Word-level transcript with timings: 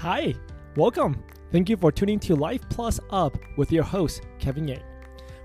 Hi, 0.00 0.34
welcome. 0.76 1.22
Thank 1.52 1.68
you 1.68 1.76
for 1.76 1.92
tuning 1.92 2.18
to 2.20 2.34
Life 2.34 2.62
Plus 2.70 2.98
Up 3.10 3.36
with 3.58 3.70
your 3.70 3.82
host, 3.82 4.22
Kevin 4.38 4.66
Yang. 4.66 4.82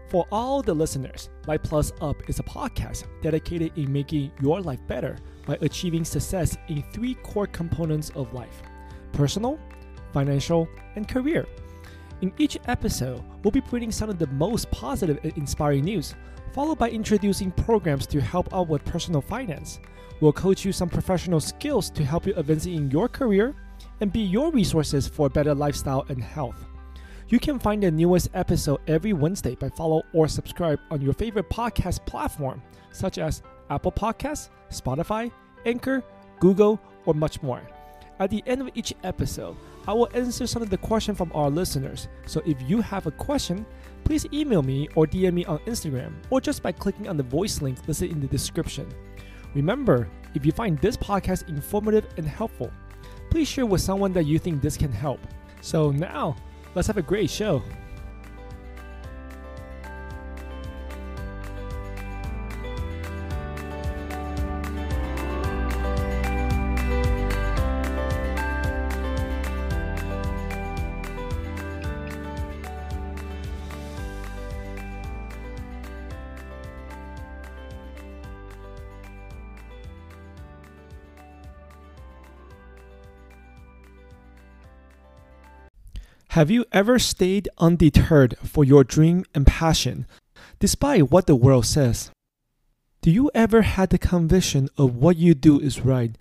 For 0.07 0.25
all 0.31 0.61
the 0.61 0.73
listeners, 0.73 1.29
Life 1.45 1.61
Plus 1.63 1.91
Up 1.99 2.29
is 2.29 2.39
a 2.39 2.43
podcast 2.43 3.03
dedicated 3.21 3.77
in 3.77 3.91
making 3.91 4.31
your 4.41 4.61
life 4.61 4.79
better 4.87 5.17
by 5.45 5.57
achieving 5.59 6.05
success 6.05 6.55
in 6.69 6.85
three 6.93 7.15
core 7.15 7.47
components 7.47 8.11
of 8.11 8.33
life 8.33 8.61
personal, 9.11 9.59
financial, 10.13 10.69
and 10.95 11.05
career. 11.05 11.45
In 12.21 12.31
each 12.37 12.57
episode, 12.69 13.21
we'll 13.43 13.51
be 13.51 13.59
putting 13.59 13.91
some 13.91 14.09
of 14.09 14.19
the 14.19 14.27
most 14.27 14.71
positive 14.71 15.19
and 15.23 15.37
inspiring 15.37 15.83
news, 15.83 16.15
followed 16.53 16.77
by 16.77 16.91
introducing 16.91 17.51
programs 17.51 18.07
to 18.07 18.21
help 18.21 18.53
out 18.53 18.69
with 18.69 18.85
personal 18.85 19.19
finance. 19.19 19.81
We'll 20.21 20.31
coach 20.31 20.63
you 20.63 20.71
some 20.71 20.87
professional 20.87 21.41
skills 21.41 21.89
to 21.89 22.05
help 22.05 22.25
you 22.25 22.33
advance 22.35 22.65
in 22.67 22.89
your 22.89 23.09
career 23.09 23.53
and 24.01 24.11
be 24.11 24.21
your 24.21 24.51
resources 24.51 25.07
for 25.07 25.27
a 25.27 25.29
better 25.29 25.53
lifestyle 25.55 26.05
and 26.09 26.21
health. 26.21 26.65
You 27.29 27.39
can 27.39 27.57
find 27.57 27.81
the 27.81 27.89
newest 27.89 28.29
episode 28.33 28.81
every 28.87 29.13
Wednesday 29.13 29.55
by 29.55 29.69
follow 29.69 30.03
or 30.13 30.27
subscribe 30.27 30.79
on 30.91 31.01
your 31.01 31.13
favorite 31.13 31.49
podcast 31.49 32.05
platform, 32.05 32.61
such 32.91 33.17
as 33.17 33.41
Apple 33.69 33.91
Podcasts, 33.91 34.49
Spotify, 34.69 35.31
Anchor, 35.65 36.03
Google, 36.39 36.79
or 37.05 37.13
much 37.13 37.41
more. 37.41 37.61
At 38.19 38.29
the 38.29 38.43
end 38.45 38.61
of 38.61 38.69
each 38.75 38.93
episode, 39.03 39.57
I 39.87 39.93
will 39.93 40.09
answer 40.13 40.47
some 40.47 40.61
of 40.61 40.69
the 40.69 40.77
questions 40.77 41.17
from 41.17 41.31
our 41.33 41.49
listeners. 41.49 42.07
So 42.25 42.41
if 42.45 42.57
you 42.67 42.81
have 42.81 43.07
a 43.07 43.11
question, 43.11 43.65
please 44.03 44.25
email 44.31 44.61
me 44.61 44.87
or 44.95 45.05
DM 45.05 45.33
me 45.33 45.45
on 45.45 45.59
Instagram 45.59 46.13
or 46.29 46.39
just 46.39 46.63
by 46.63 46.71
clicking 46.71 47.07
on 47.07 47.17
the 47.17 47.23
voice 47.23 47.61
link 47.61 47.79
listed 47.87 48.11
in 48.11 48.21
the 48.21 48.27
description. 48.27 48.87
Remember, 49.53 50.07
if 50.33 50.45
you 50.45 50.51
find 50.51 50.77
this 50.79 50.97
podcast 50.97 51.49
informative 51.49 52.05
and 52.17 52.27
helpful, 52.27 52.71
please 53.35 53.49
share 53.49 53.65
with 53.65 53.81
someone 53.81 54.13
that 54.13 54.23
you 54.23 54.39
think 54.39 54.61
this 54.61 54.77
can 54.77 54.93
help. 54.93 55.19
So 55.59 55.91
now, 55.91 56.37
let's 56.73 56.87
have 56.87 56.95
a 56.95 57.01
great 57.01 57.29
show. 57.29 57.61
Have 86.35 86.51
you 86.51 86.65
ever 86.73 86.99
stayed 86.99 87.47
undeterred 87.59 88.35
for 88.39 88.65
your 88.65 88.83
dream 88.83 89.23
and 89.33 89.47
passion, 89.47 90.05
despite 90.59 91.09
what 91.09 91.27
the 91.27 91.33
world 91.35 91.65
says? 91.65 92.11
Do 93.01 93.09
you 93.09 93.31
ever 93.33 93.61
had 93.61 93.89
the 93.89 93.97
conviction 93.97 94.67
of 94.77 94.97
what 94.97 95.15
you 95.15 95.33
do 95.33 95.61
is 95.61 95.85
right, 95.85 96.17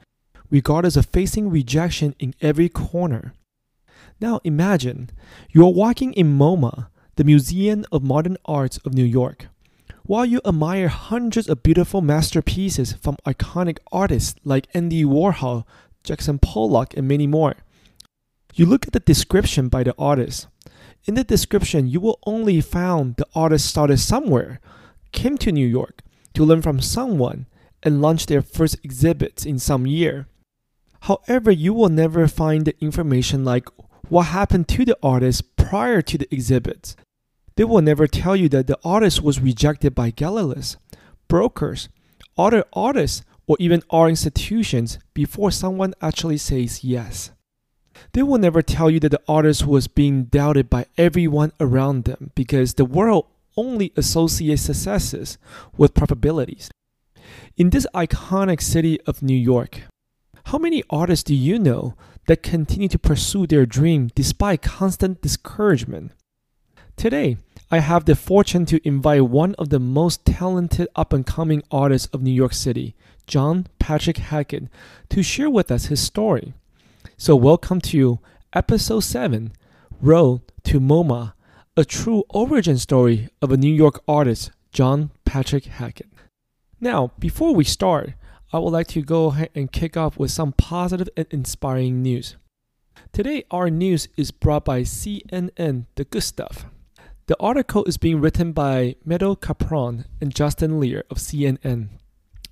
regardless 0.49 0.95
of 0.95 1.07
facing 1.07 1.51
rejection 1.51 2.15
in 2.21 2.33
every 2.41 2.69
corner? 2.69 3.35
Now 4.21 4.41
imagine 4.45 5.11
you're 5.51 5.75
walking 5.75 6.13
in 6.13 6.39
MoMA, 6.39 6.87
the 7.17 7.25
Museum 7.25 7.85
of 7.91 8.05
Modern 8.05 8.37
Arts 8.45 8.79
of 8.85 8.95
New 8.95 9.03
York, 9.03 9.49
while 10.05 10.25
you 10.25 10.41
admire 10.45 10.87
hundreds 10.87 11.49
of 11.49 11.65
beautiful 11.65 12.03
masterpieces 12.03 12.93
from 12.93 13.17
iconic 13.27 13.79
artists 13.91 14.37
like 14.45 14.69
Andy 14.75 15.03
Warhol, 15.03 15.65
Jackson 16.05 16.39
Pollock, 16.39 16.97
and 16.97 17.09
many 17.09 17.27
more. 17.27 17.57
You 18.57 18.67
look 18.67 18.87
at 18.87 18.93
the 18.93 19.01
description 19.01 19.67
by 19.69 19.83
the 19.83 19.97
artist. 19.99 20.47
In 21.07 21.15
the 21.15 21.25
description, 21.25 21.89
you 21.89 21.99
will 21.99 22.21
only 22.25 22.61
found 22.61 23.17
the 23.17 23.27
artist 23.35 23.67
started 23.67 23.99
somewhere, 23.99 24.61
came 25.11 25.37
to 25.39 25.51
New 25.51 25.67
York 25.67 26.03
to 26.35 26.45
learn 26.45 26.63
from 26.63 26.81
someone, 26.81 27.47
and 27.83 28.01
launched 28.01 28.29
their 28.29 28.43
first 28.43 28.79
exhibits 28.85 29.45
in 29.45 29.59
some 29.59 29.89
year. 29.89 30.29
However, 31.01 31.51
you 31.51 31.75
will 31.75 31.89
never 31.89 32.29
find 32.29 32.65
the 32.65 32.77
information 32.81 33.45
like 33.45 33.69
what 34.09 34.27
happened 34.27 34.69
to 34.69 34.85
the 34.85 34.97
artist 35.03 35.57
prior 35.57 36.01
to 36.03 36.17
the 36.17 36.33
exhibits. 36.33 36.95
They 37.57 37.65
will 37.65 37.83
never 37.83 38.07
tell 38.07 38.37
you 38.37 38.49
that 38.51 38.69
the 38.69 38.79
artist 38.85 39.21
was 39.21 39.41
rejected 39.41 39.97
by 39.97 40.11
galleries, 40.11 40.77
brokers, 41.27 41.89
other 42.39 42.65
artists, 42.73 43.25
or 43.49 43.57
even 43.59 43.83
art 43.91 44.11
institutions 44.11 45.01
before 45.13 45.51
someone 45.51 45.93
actually 46.01 46.39
says 46.39 46.85
yes. 46.85 47.31
They 48.13 48.23
will 48.23 48.39
never 48.39 48.63
tell 48.63 48.91
you 48.91 49.01
that 49.01 49.11
the 49.11 49.21
artist 49.29 49.67
was 49.67 49.89
being 49.89 50.25
doubted 50.25 50.71
by 50.71 50.87
everyone 50.99 51.53
around 51.61 52.05
them 52.05 52.31
because 52.35 52.75
the 52.75 52.85
world 52.85 53.27
only 53.57 53.93
associates 53.97 54.63
successes 54.63 55.39
with 55.77 55.95
probabilities. 55.95 56.71
In 57.57 57.71
this 57.71 57.87
iconic 57.95 58.61
city 58.61 59.01
of 59.03 59.23
New 59.23 59.37
York, 59.37 59.83
how 60.47 60.59
many 60.59 60.83
artists 60.91 61.25
do 61.25 61.35
you 61.35 61.59
know 61.59 61.95
that 62.27 62.43
continue 62.43 62.89
to 62.89 62.99
pursue 62.99 63.47
their 63.47 63.67
dream 63.67 64.11
despite 64.15 64.63
constant 64.63 65.23
discouragement? 65.23 66.13
Today, 66.97 67.37
I 67.71 67.79
have 67.79 68.05
the 68.05 68.15
fortune 68.15 68.67
to 68.67 68.87
invite 68.87 69.25
one 69.25 69.55
of 69.57 69.71
the 69.71 69.81
most 69.81 70.25
talented 70.25 70.89
up 70.95 71.13
and 71.13 71.27
coming 71.27 71.63
artists 71.71 72.09
of 72.13 72.23
New 72.23 72.31
York 72.31 72.53
City, 72.53 72.95
John 73.27 73.67
Patrick 73.79 74.19
Hackett, 74.19 74.69
to 75.09 75.23
share 75.23 75.51
with 75.51 75.71
us 75.71 75.87
his 75.87 76.01
story. 76.01 76.55
So, 77.17 77.37
welcome 77.37 77.81
to 77.83 78.19
episode 78.53 79.01
7 79.01 79.53
Road 80.01 80.41
to 80.65 80.81
MoMA, 80.81 81.35
a 81.77 81.85
true 81.85 82.25
origin 82.29 82.77
story 82.77 83.29
of 83.41 83.53
a 83.53 83.57
New 83.57 83.73
York 83.73 84.03
artist, 84.09 84.51
John 84.73 85.13
Patrick 85.25 85.67
Hackett. 85.67 86.11
Now, 86.81 87.13
before 87.21 87.55
we 87.55 87.63
start, 87.63 88.15
I 88.53 88.59
would 88.59 88.73
like 88.73 88.89
to 88.89 89.03
go 89.03 89.27
ahead 89.27 89.51
and 89.55 89.71
kick 89.71 89.97
off 89.97 90.19
with 90.19 90.33
some 90.33 90.55
positive 90.55 91.09
and 91.17 91.27
inspiring 91.31 92.03
news. 92.03 92.35
Today, 93.13 93.45
our 93.49 93.71
news 93.71 94.09
is 94.17 94.33
brought 94.33 94.65
by 94.65 94.83
CNN, 94.83 95.87
The 95.95 96.05
Good 96.05 96.25
Stuff. 96.25 96.67
The 97.27 97.37
article 97.39 97.85
is 97.85 97.97
being 97.97 98.21
written 98.21 98.51
by 98.51 98.97
Meadow 99.05 99.37
Capron 99.37 100.07
and 100.21 100.35
Justin 100.35 100.81
Lear 100.81 101.05
of 101.09 101.19
CNN. 101.19 101.91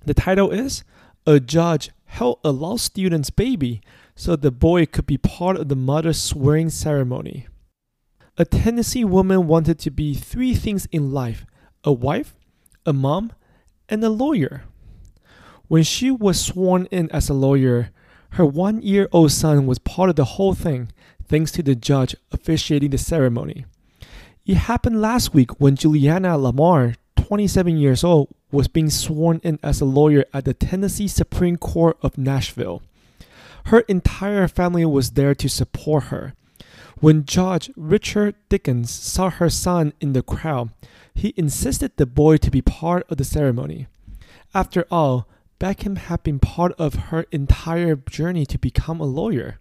The 0.05 0.13
title 0.13 0.51
is 0.51 0.85
A 1.27 1.41
Judge 1.41 1.91
Held 2.05 2.39
a 2.45 2.51
Law 2.51 2.77
Student's 2.77 3.29
Baby 3.29 3.81
so 4.15 4.35
the 4.35 4.51
boy 4.51 4.85
could 4.85 5.05
be 5.05 5.17
part 5.17 5.57
of 5.57 5.69
the 5.69 5.75
mother's 5.75 6.21
swearing 6.21 6.69
ceremony. 6.69 7.47
A 8.37 8.45
Tennessee 8.45 9.05
woman 9.05 9.47
wanted 9.47 9.79
to 9.79 9.91
be 9.91 10.13
three 10.13 10.55
things 10.55 10.87
in 10.91 11.11
life 11.11 11.45
a 11.83 11.91
wife, 11.91 12.35
a 12.85 12.93
mom, 12.93 13.31
and 13.89 14.03
a 14.03 14.09
lawyer. 14.09 14.63
When 15.67 15.83
she 15.83 16.11
was 16.11 16.39
sworn 16.39 16.85
in 16.91 17.11
as 17.11 17.29
a 17.29 17.33
lawyer, 17.33 17.89
her 18.31 18.45
one 18.45 18.81
year 18.81 19.07
old 19.11 19.31
son 19.31 19.65
was 19.65 19.79
part 19.79 20.09
of 20.09 20.15
the 20.15 20.25
whole 20.25 20.53
thing, 20.53 20.91
thanks 21.27 21.51
to 21.51 21.63
the 21.63 21.75
judge 21.75 22.15
officiating 22.31 22.91
the 22.91 22.97
ceremony. 22.97 23.65
It 24.45 24.55
happened 24.55 25.01
last 25.01 25.33
week 25.33 25.59
when 25.59 25.75
Juliana 25.75 26.37
Lamar, 26.37 26.95
27 27.15 27.77
years 27.77 28.03
old, 28.03 28.29
was 28.51 28.67
being 28.67 28.89
sworn 28.89 29.39
in 29.43 29.59
as 29.63 29.81
a 29.81 29.85
lawyer 29.85 30.25
at 30.33 30.45
the 30.45 30.53
Tennessee 30.53 31.07
Supreme 31.07 31.57
Court 31.57 31.97
of 32.01 32.17
Nashville. 32.17 32.81
Her 33.65 33.79
entire 33.81 34.47
family 34.47 34.85
was 34.85 35.11
there 35.11 35.35
to 35.35 35.49
support 35.49 36.05
her. 36.05 36.33
When 36.99 37.25
Judge 37.25 37.69
Richard 37.75 38.35
Dinkins 38.49 38.87
saw 38.87 39.29
her 39.29 39.49
son 39.49 39.93
in 39.99 40.13
the 40.13 40.21
crowd, 40.21 40.69
he 41.13 41.33
insisted 41.35 41.91
the 41.95 42.05
boy 42.05 42.37
to 42.37 42.51
be 42.51 42.61
part 42.61 43.05
of 43.09 43.17
the 43.17 43.23
ceremony. 43.23 43.87
After 44.53 44.85
all, 44.89 45.27
Beckham 45.59 45.97
had 45.97 46.23
been 46.23 46.39
part 46.39 46.73
of 46.77 46.95
her 47.09 47.25
entire 47.31 47.95
journey 47.95 48.45
to 48.45 48.57
become 48.57 48.99
a 48.99 49.05
lawyer. 49.05 49.59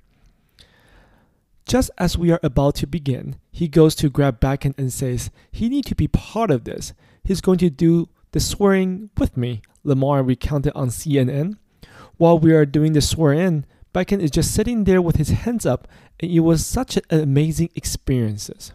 Just 1.66 1.90
as 1.96 2.19
we 2.19 2.31
are 2.32 2.40
about 2.43 2.75
to 2.76 2.87
begin, 2.87 3.37
he 3.50 3.69
goes 3.69 3.94
to 3.96 4.10
grab 4.10 4.40
Beckham 4.40 4.75
and 4.76 4.93
says 4.93 5.31
he 5.50 5.69
need 5.69 5.87
to 5.87 5.94
be 5.94 6.08
part 6.08 6.50
of 6.50 6.64
this. 6.64 6.93
He's 7.22 7.40
going 7.40 7.58
to 7.58 7.70
do 7.70 8.08
the 8.32 8.40
swearing 8.40 9.10
with 9.16 9.37
me, 9.37 9.62
Lamar 9.84 10.22
recounted 10.22 10.72
on 10.75 10.88
CNN. 10.88 11.56
While 12.16 12.38
we 12.38 12.52
are 12.52 12.66
doing 12.66 12.93
the 12.93 13.00
swear-in, 13.00 13.64
Beckham 13.94 14.21
is 14.21 14.31
just 14.31 14.55
sitting 14.55 14.85
there 14.85 15.03
with 15.03 15.17
his 15.17 15.31
hands 15.31 15.67
up, 15.67 15.87
and 16.19 16.31
it 16.31 16.41
was 16.41 16.65
such 16.65 16.97
an 16.97 17.03
amazing 17.11 17.71
experience. 17.75 18.73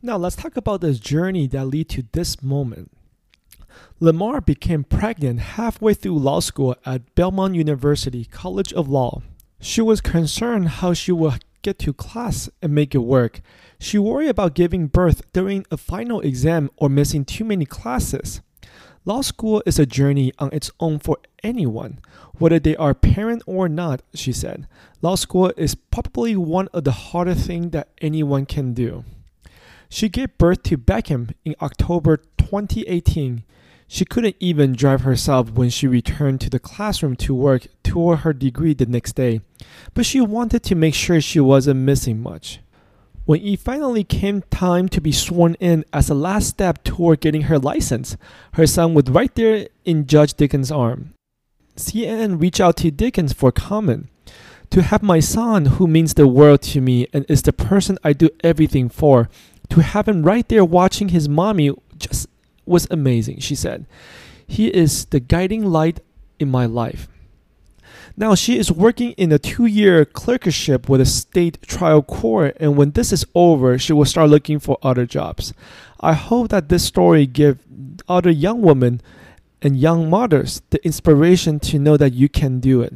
Now 0.00 0.16
let's 0.16 0.36
talk 0.36 0.56
about 0.56 0.80
the 0.80 0.94
journey 0.94 1.46
that 1.48 1.66
led 1.66 1.88
to 1.90 2.04
this 2.12 2.42
moment. 2.42 2.90
Lamar 4.00 4.40
became 4.40 4.84
pregnant 4.84 5.40
halfway 5.40 5.94
through 5.94 6.18
law 6.18 6.40
school 6.40 6.76
at 6.86 7.14
Belmont 7.14 7.54
University 7.54 8.24
College 8.24 8.72
of 8.72 8.88
Law. 8.88 9.22
She 9.60 9.80
was 9.80 10.00
concerned 10.00 10.68
how 10.68 10.92
she 10.92 11.12
would 11.12 11.44
get 11.62 11.78
to 11.80 11.92
class 11.92 12.48
and 12.62 12.74
make 12.74 12.94
it 12.94 12.98
work. 12.98 13.40
She 13.78 13.98
worried 13.98 14.28
about 14.28 14.54
giving 14.54 14.86
birth 14.86 15.22
during 15.32 15.64
a 15.70 15.76
final 15.76 16.20
exam 16.20 16.70
or 16.76 16.88
missing 16.88 17.24
too 17.24 17.44
many 17.44 17.64
classes. 17.64 18.42
Law 19.06 19.20
school 19.20 19.62
is 19.66 19.78
a 19.78 19.84
journey 19.84 20.32
on 20.38 20.50
its 20.52 20.70
own 20.80 20.98
for 20.98 21.18
anyone, 21.42 21.98
whether 22.38 22.58
they 22.58 22.74
are 22.76 22.94
parent 22.94 23.42
or 23.44 23.68
not, 23.68 24.00
she 24.14 24.32
said. 24.32 24.66
Law 25.02 25.14
school 25.14 25.52
is 25.58 25.74
probably 25.74 26.34
one 26.34 26.68
of 26.72 26.84
the 26.84 26.92
hardest 26.92 27.46
things 27.46 27.72
that 27.72 27.88
anyone 28.00 28.46
can 28.46 28.72
do. 28.72 29.04
She 29.90 30.08
gave 30.08 30.38
birth 30.38 30.62
to 30.64 30.78
Beckham 30.78 31.34
in 31.44 31.54
October 31.60 32.16
2018. 32.38 33.44
She 33.86 34.06
couldn't 34.06 34.36
even 34.40 34.72
drive 34.72 35.02
herself 35.02 35.50
when 35.50 35.68
she 35.68 35.86
returned 35.86 36.40
to 36.40 36.48
the 36.48 36.58
classroom 36.58 37.14
to 37.16 37.34
work 37.34 37.66
toward 37.82 38.20
her 38.20 38.32
degree 38.32 38.72
the 38.72 38.86
next 38.86 39.12
day, 39.16 39.42
but 39.92 40.06
she 40.06 40.22
wanted 40.22 40.62
to 40.62 40.74
make 40.74 40.94
sure 40.94 41.20
she 41.20 41.40
wasn't 41.40 41.80
missing 41.80 42.22
much. 42.22 42.60
When 43.26 43.40
it 43.40 43.60
finally 43.60 44.04
came 44.04 44.42
time 44.50 44.88
to 44.90 45.00
be 45.00 45.10
sworn 45.10 45.54
in 45.54 45.84
as 45.94 46.10
a 46.10 46.14
last 46.14 46.48
step 46.48 46.84
toward 46.84 47.20
getting 47.20 47.42
her 47.42 47.58
license, 47.58 48.18
her 48.54 48.66
son 48.66 48.92
was 48.92 49.08
right 49.08 49.34
there 49.34 49.68
in 49.86 50.06
Judge 50.06 50.34
Dinkins' 50.34 50.74
arm. 50.74 51.14
CNN 51.76 52.40
reached 52.40 52.60
out 52.60 52.76
to 52.78 52.90
Dinkins 52.90 53.34
for 53.34 53.50
comment. 53.50 54.08
To 54.70 54.82
have 54.82 55.02
my 55.02 55.20
son, 55.20 55.66
who 55.66 55.86
means 55.86 56.14
the 56.14 56.28
world 56.28 56.60
to 56.62 56.82
me 56.82 57.06
and 57.14 57.24
is 57.28 57.42
the 57.42 57.52
person 57.52 57.96
I 58.04 58.12
do 58.12 58.28
everything 58.42 58.90
for, 58.90 59.30
to 59.70 59.80
have 59.80 60.06
him 60.06 60.22
right 60.22 60.46
there 60.48 60.64
watching 60.64 61.08
his 61.08 61.28
mommy 61.28 61.72
just 61.96 62.28
was 62.66 62.86
amazing, 62.90 63.38
she 63.38 63.54
said. 63.54 63.86
He 64.46 64.68
is 64.68 65.06
the 65.06 65.20
guiding 65.20 65.64
light 65.64 66.00
in 66.38 66.50
my 66.50 66.66
life. 66.66 67.08
Now, 68.16 68.36
she 68.36 68.58
is 68.58 68.70
working 68.70 69.10
in 69.12 69.32
a 69.32 69.40
two 69.40 69.66
year 69.66 70.04
clerkship 70.04 70.88
with 70.88 71.00
a 71.00 71.06
state 71.06 71.60
trial 71.62 72.00
court, 72.00 72.56
and 72.60 72.76
when 72.76 72.92
this 72.92 73.12
is 73.12 73.26
over, 73.34 73.76
she 73.76 73.92
will 73.92 74.04
start 74.04 74.30
looking 74.30 74.60
for 74.60 74.78
other 74.82 75.04
jobs. 75.04 75.52
I 75.98 76.12
hope 76.12 76.50
that 76.50 76.68
this 76.68 76.84
story 76.84 77.26
gives 77.26 77.60
other 78.08 78.30
young 78.30 78.62
women 78.62 79.00
and 79.62 79.76
young 79.76 80.08
mothers 80.08 80.62
the 80.70 80.84
inspiration 80.84 81.58
to 81.58 81.78
know 81.78 81.96
that 81.96 82.12
you 82.12 82.28
can 82.28 82.60
do 82.60 82.82
it. 82.82 82.94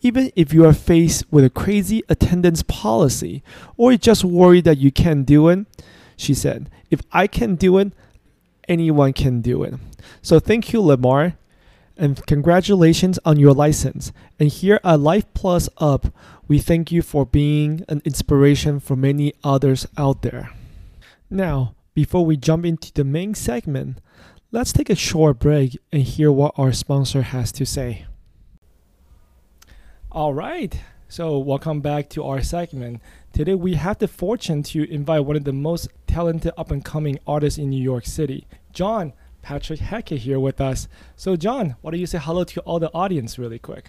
Even 0.00 0.32
if 0.34 0.52
you 0.52 0.64
are 0.64 0.72
faced 0.72 1.24
with 1.30 1.44
a 1.44 1.50
crazy 1.50 2.02
attendance 2.08 2.62
policy 2.62 3.44
or 3.76 3.94
just 3.96 4.24
worry 4.24 4.60
that 4.62 4.78
you 4.78 4.90
can't 4.90 5.24
do 5.24 5.48
it, 5.48 5.66
she 6.16 6.34
said, 6.34 6.68
if 6.90 7.00
I 7.12 7.26
can 7.26 7.54
do 7.54 7.78
it, 7.78 7.92
anyone 8.68 9.12
can 9.12 9.40
do 9.40 9.62
it. 9.62 9.74
So 10.22 10.40
thank 10.40 10.72
you, 10.72 10.80
Lamar 10.80 11.36
and 11.98 12.24
congratulations 12.26 13.18
on 13.24 13.38
your 13.38 13.52
license. 13.52 14.12
And 14.38 14.48
here 14.48 14.80
at 14.84 15.00
Life 15.00 15.26
Plus 15.34 15.68
Up, 15.78 16.06
we 16.46 16.60
thank 16.60 16.92
you 16.92 17.02
for 17.02 17.26
being 17.26 17.84
an 17.88 18.00
inspiration 18.04 18.80
for 18.80 18.96
many 18.96 19.34
others 19.42 19.86
out 19.98 20.22
there. 20.22 20.50
Now, 21.28 21.74
before 21.94 22.24
we 22.24 22.36
jump 22.36 22.64
into 22.64 22.92
the 22.92 23.04
main 23.04 23.34
segment, 23.34 24.00
let's 24.52 24.72
take 24.72 24.88
a 24.88 24.94
short 24.94 25.40
break 25.40 25.76
and 25.92 26.02
hear 26.02 26.30
what 26.30 26.54
our 26.56 26.72
sponsor 26.72 27.22
has 27.22 27.50
to 27.52 27.66
say. 27.66 28.06
All 30.12 30.32
right, 30.32 30.80
so 31.08 31.38
welcome 31.38 31.80
back 31.80 32.08
to 32.10 32.24
our 32.24 32.40
segment. 32.40 33.02
Today 33.32 33.54
we 33.54 33.74
have 33.74 33.98
the 33.98 34.08
fortune 34.08 34.62
to 34.64 34.90
invite 34.90 35.24
one 35.24 35.36
of 35.36 35.44
the 35.44 35.52
most 35.52 35.88
talented 36.06 36.52
up 36.56 36.70
and 36.70 36.84
coming 36.84 37.18
artists 37.26 37.58
in 37.58 37.70
New 37.70 37.82
York 37.82 38.06
City, 38.06 38.46
John 38.72 39.12
Patrick 39.48 39.80
Hackett 39.80 40.18
here 40.18 40.38
with 40.38 40.60
us. 40.60 40.88
So, 41.16 41.34
John, 41.34 41.76
why 41.80 41.92
don't 41.92 42.00
you 42.00 42.06
say 42.06 42.18
hello 42.18 42.44
to 42.44 42.60
all 42.60 42.78
the 42.78 42.92
audience 42.92 43.38
really 43.38 43.58
quick? 43.58 43.88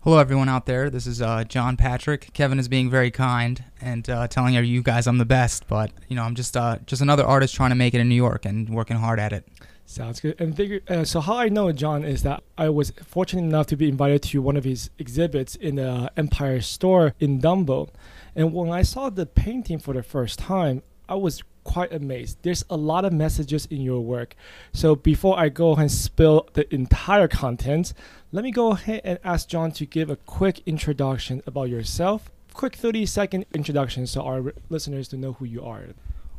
Hello, 0.00 0.18
everyone 0.18 0.50
out 0.50 0.66
there. 0.66 0.90
This 0.90 1.06
is 1.06 1.22
uh, 1.22 1.44
John 1.44 1.78
Patrick. 1.78 2.30
Kevin 2.34 2.58
is 2.58 2.68
being 2.68 2.90
very 2.90 3.10
kind 3.10 3.64
and 3.80 4.10
uh, 4.10 4.28
telling 4.28 4.52
you 4.52 4.82
guys 4.82 5.06
I'm 5.06 5.16
the 5.16 5.24
best, 5.24 5.66
but 5.66 5.92
you 6.08 6.16
know 6.16 6.22
I'm 6.22 6.34
just 6.34 6.58
uh, 6.58 6.76
just 6.84 7.00
another 7.00 7.24
artist 7.24 7.54
trying 7.54 7.70
to 7.70 7.74
make 7.74 7.94
it 7.94 8.00
in 8.00 8.08
New 8.10 8.14
York 8.14 8.44
and 8.44 8.68
working 8.68 8.98
hard 8.98 9.18
at 9.18 9.32
it. 9.32 9.48
Sounds 9.86 10.20
good. 10.20 10.38
And 10.38 10.54
figure, 10.54 10.80
uh, 10.86 11.04
so 11.04 11.20
how 11.20 11.36
I 11.36 11.48
know 11.48 11.72
John 11.72 12.04
is 12.04 12.22
that 12.24 12.42
I 12.58 12.68
was 12.68 12.92
fortunate 13.02 13.44
enough 13.44 13.68
to 13.68 13.76
be 13.76 13.88
invited 13.88 14.22
to 14.24 14.42
one 14.42 14.58
of 14.58 14.64
his 14.64 14.90
exhibits 14.98 15.56
in 15.56 15.76
the 15.76 16.12
Empire 16.18 16.60
Store 16.60 17.14
in 17.18 17.40
Dumbo, 17.40 17.88
and 18.36 18.52
when 18.52 18.68
I 18.68 18.82
saw 18.82 19.08
the 19.08 19.24
painting 19.24 19.78
for 19.78 19.94
the 19.94 20.02
first 20.02 20.38
time, 20.38 20.82
I 21.08 21.14
was 21.14 21.42
quite 21.64 21.92
amazed. 21.92 22.38
There's 22.42 22.64
a 22.70 22.76
lot 22.76 23.04
of 23.04 23.12
messages 23.12 23.66
in 23.66 23.80
your 23.82 24.00
work. 24.00 24.34
So 24.72 24.94
before 24.94 25.38
I 25.38 25.48
go 25.48 25.74
and 25.74 25.90
spill 25.90 26.48
the 26.54 26.72
entire 26.74 27.28
content, 27.28 27.92
let 28.32 28.44
me 28.44 28.50
go 28.50 28.72
ahead 28.72 29.02
and 29.04 29.18
ask 29.24 29.48
John 29.48 29.72
to 29.72 29.86
give 29.86 30.10
a 30.10 30.16
quick 30.16 30.60
introduction 30.66 31.42
about 31.46 31.68
yourself. 31.68 32.30
Quick 32.52 32.76
30 32.76 33.06
second 33.06 33.46
introduction 33.54 34.06
so 34.06 34.22
our 34.22 34.52
listeners 34.68 35.08
to 35.08 35.16
know 35.16 35.34
who 35.34 35.44
you 35.44 35.64
are. 35.64 35.86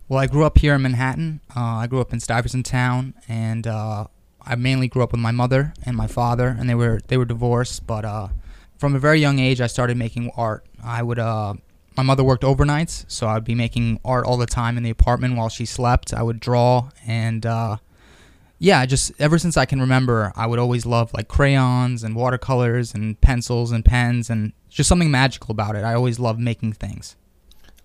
Well, 0.10 0.20
I 0.20 0.28
grew 0.28 0.44
up 0.44 0.58
here 0.58 0.75
in 0.75 0.81
Manhattan. 0.81 1.42
Uh, 1.56 1.62
I 1.62 1.88
grew 1.88 2.02
up 2.02 2.14
in 2.14 2.19
Stuyvesant 2.19 2.66
Town, 2.66 3.14
and 3.28 3.66
uh, 3.66 4.08
I 4.42 4.56
mainly 4.56 4.88
grew 4.88 5.02
up 5.02 5.12
with 5.12 5.22
my 5.22 5.31
mother 5.31 5.74
and 5.86 5.96
my 5.96 6.08
father, 6.08 6.48
and 6.48 6.69
they 6.69 6.76
were 6.76 7.00
they 7.08 7.18
were 7.18 7.26
divorced. 7.26 7.88
But 7.88 8.06
uh, 8.06 8.28
from 8.78 8.96
a 8.96 9.00
very 9.00 9.19
young 9.19 9.40
age, 9.40 9.62
I 9.62 9.68
started 9.68 9.98
making 9.98 10.30
art. 10.36 10.66
I 10.84 11.02
would 11.02 11.19
uh, 11.19 11.56
my 11.95 12.04
mother 12.04 12.24
worked 12.24 12.44
overnights, 12.44 13.06
so 13.07 13.28
I 13.28 13.36
would 13.36 13.44
be 13.44 13.56
making 13.56 14.00
art 14.04 14.25
all 14.25 14.38
the 14.38 14.45
time 14.45 14.78
in 14.78 14.84
the 14.84 14.90
apartment 14.90 15.36
while 15.36 15.50
she 15.50 15.66
slept. 15.66 16.13
I 16.13 16.24
would 16.24 16.40
draw, 16.40 16.90
and 17.06 17.45
uh, 17.45 17.78
yeah, 18.60 18.86
just 18.86 19.12
ever 19.19 19.38
since 19.38 19.57
I 19.57 19.66
can 19.66 19.80
remember, 19.80 20.31
I 20.36 20.48
would 20.48 20.60
always 20.60 20.86
love 20.86 21.13
like 21.13 21.28
crayons 21.28 22.04
and 22.04 22.16
watercolors 22.16 22.94
and 22.94 23.19
pencils 23.22 23.72
and 23.72 23.84
pens, 23.84 24.30
and 24.30 24.54
just 24.69 24.90
something 24.90 25.12
magical 25.12 25.51
about 25.51 25.75
it. 25.75 25.84
I 25.84 25.94
always 25.94 26.19
loved 26.19 26.40
making 26.40 26.74
things. 26.74 27.16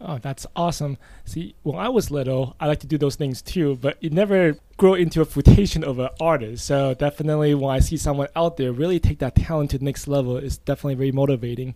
Oh, 0.00 0.18
that's 0.18 0.46
awesome. 0.54 0.96
See, 1.24 1.56
when 1.64 1.76
I 1.76 1.88
was 1.88 2.10
little, 2.10 2.54
I 2.60 2.68
like 2.68 2.78
to 2.80 2.86
do 2.86 2.98
those 2.98 3.16
things 3.16 3.42
too, 3.42 3.76
but 3.80 3.98
it 4.00 4.12
never 4.12 4.56
grew 4.76 4.94
into 4.94 5.20
a 5.20 5.24
fruition 5.24 5.82
of 5.82 5.98
an 5.98 6.10
artist. 6.20 6.66
So 6.66 6.94
definitely 6.94 7.52
when 7.54 7.74
I 7.74 7.80
see 7.80 7.96
someone 7.96 8.28
out 8.36 8.58
there 8.58 8.70
really 8.70 9.00
take 9.00 9.18
that 9.18 9.34
talent 9.34 9.72
to 9.72 9.78
the 9.78 9.84
next 9.84 10.06
level, 10.06 10.36
it's 10.36 10.58
definitely 10.58 10.94
very 10.94 11.10
motivating. 11.10 11.74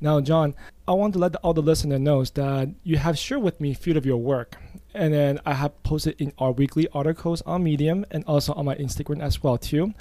Now, 0.00 0.20
John, 0.20 0.54
I 0.86 0.92
want 0.92 1.14
to 1.14 1.18
let 1.18 1.36
all 1.36 1.54
the 1.54 1.62
listener 1.62 1.98
knows 1.98 2.30
that 2.32 2.68
you 2.82 2.98
have 2.98 3.18
shared 3.18 3.42
with 3.42 3.60
me 3.60 3.72
a 3.72 3.74
few 3.74 3.96
of 3.96 4.04
your 4.04 4.18
work. 4.18 4.56
And 4.92 5.14
then 5.14 5.40
I 5.46 5.54
have 5.54 5.82
posted 5.82 6.20
in 6.20 6.32
our 6.38 6.52
weekly 6.52 6.88
articles 6.92 7.42
on 7.42 7.64
Medium 7.64 8.04
and 8.10 8.24
also 8.26 8.52
on 8.52 8.66
my 8.66 8.74
Instagram 8.74 9.22
as 9.22 9.42
well 9.42 9.58
too 9.58 9.94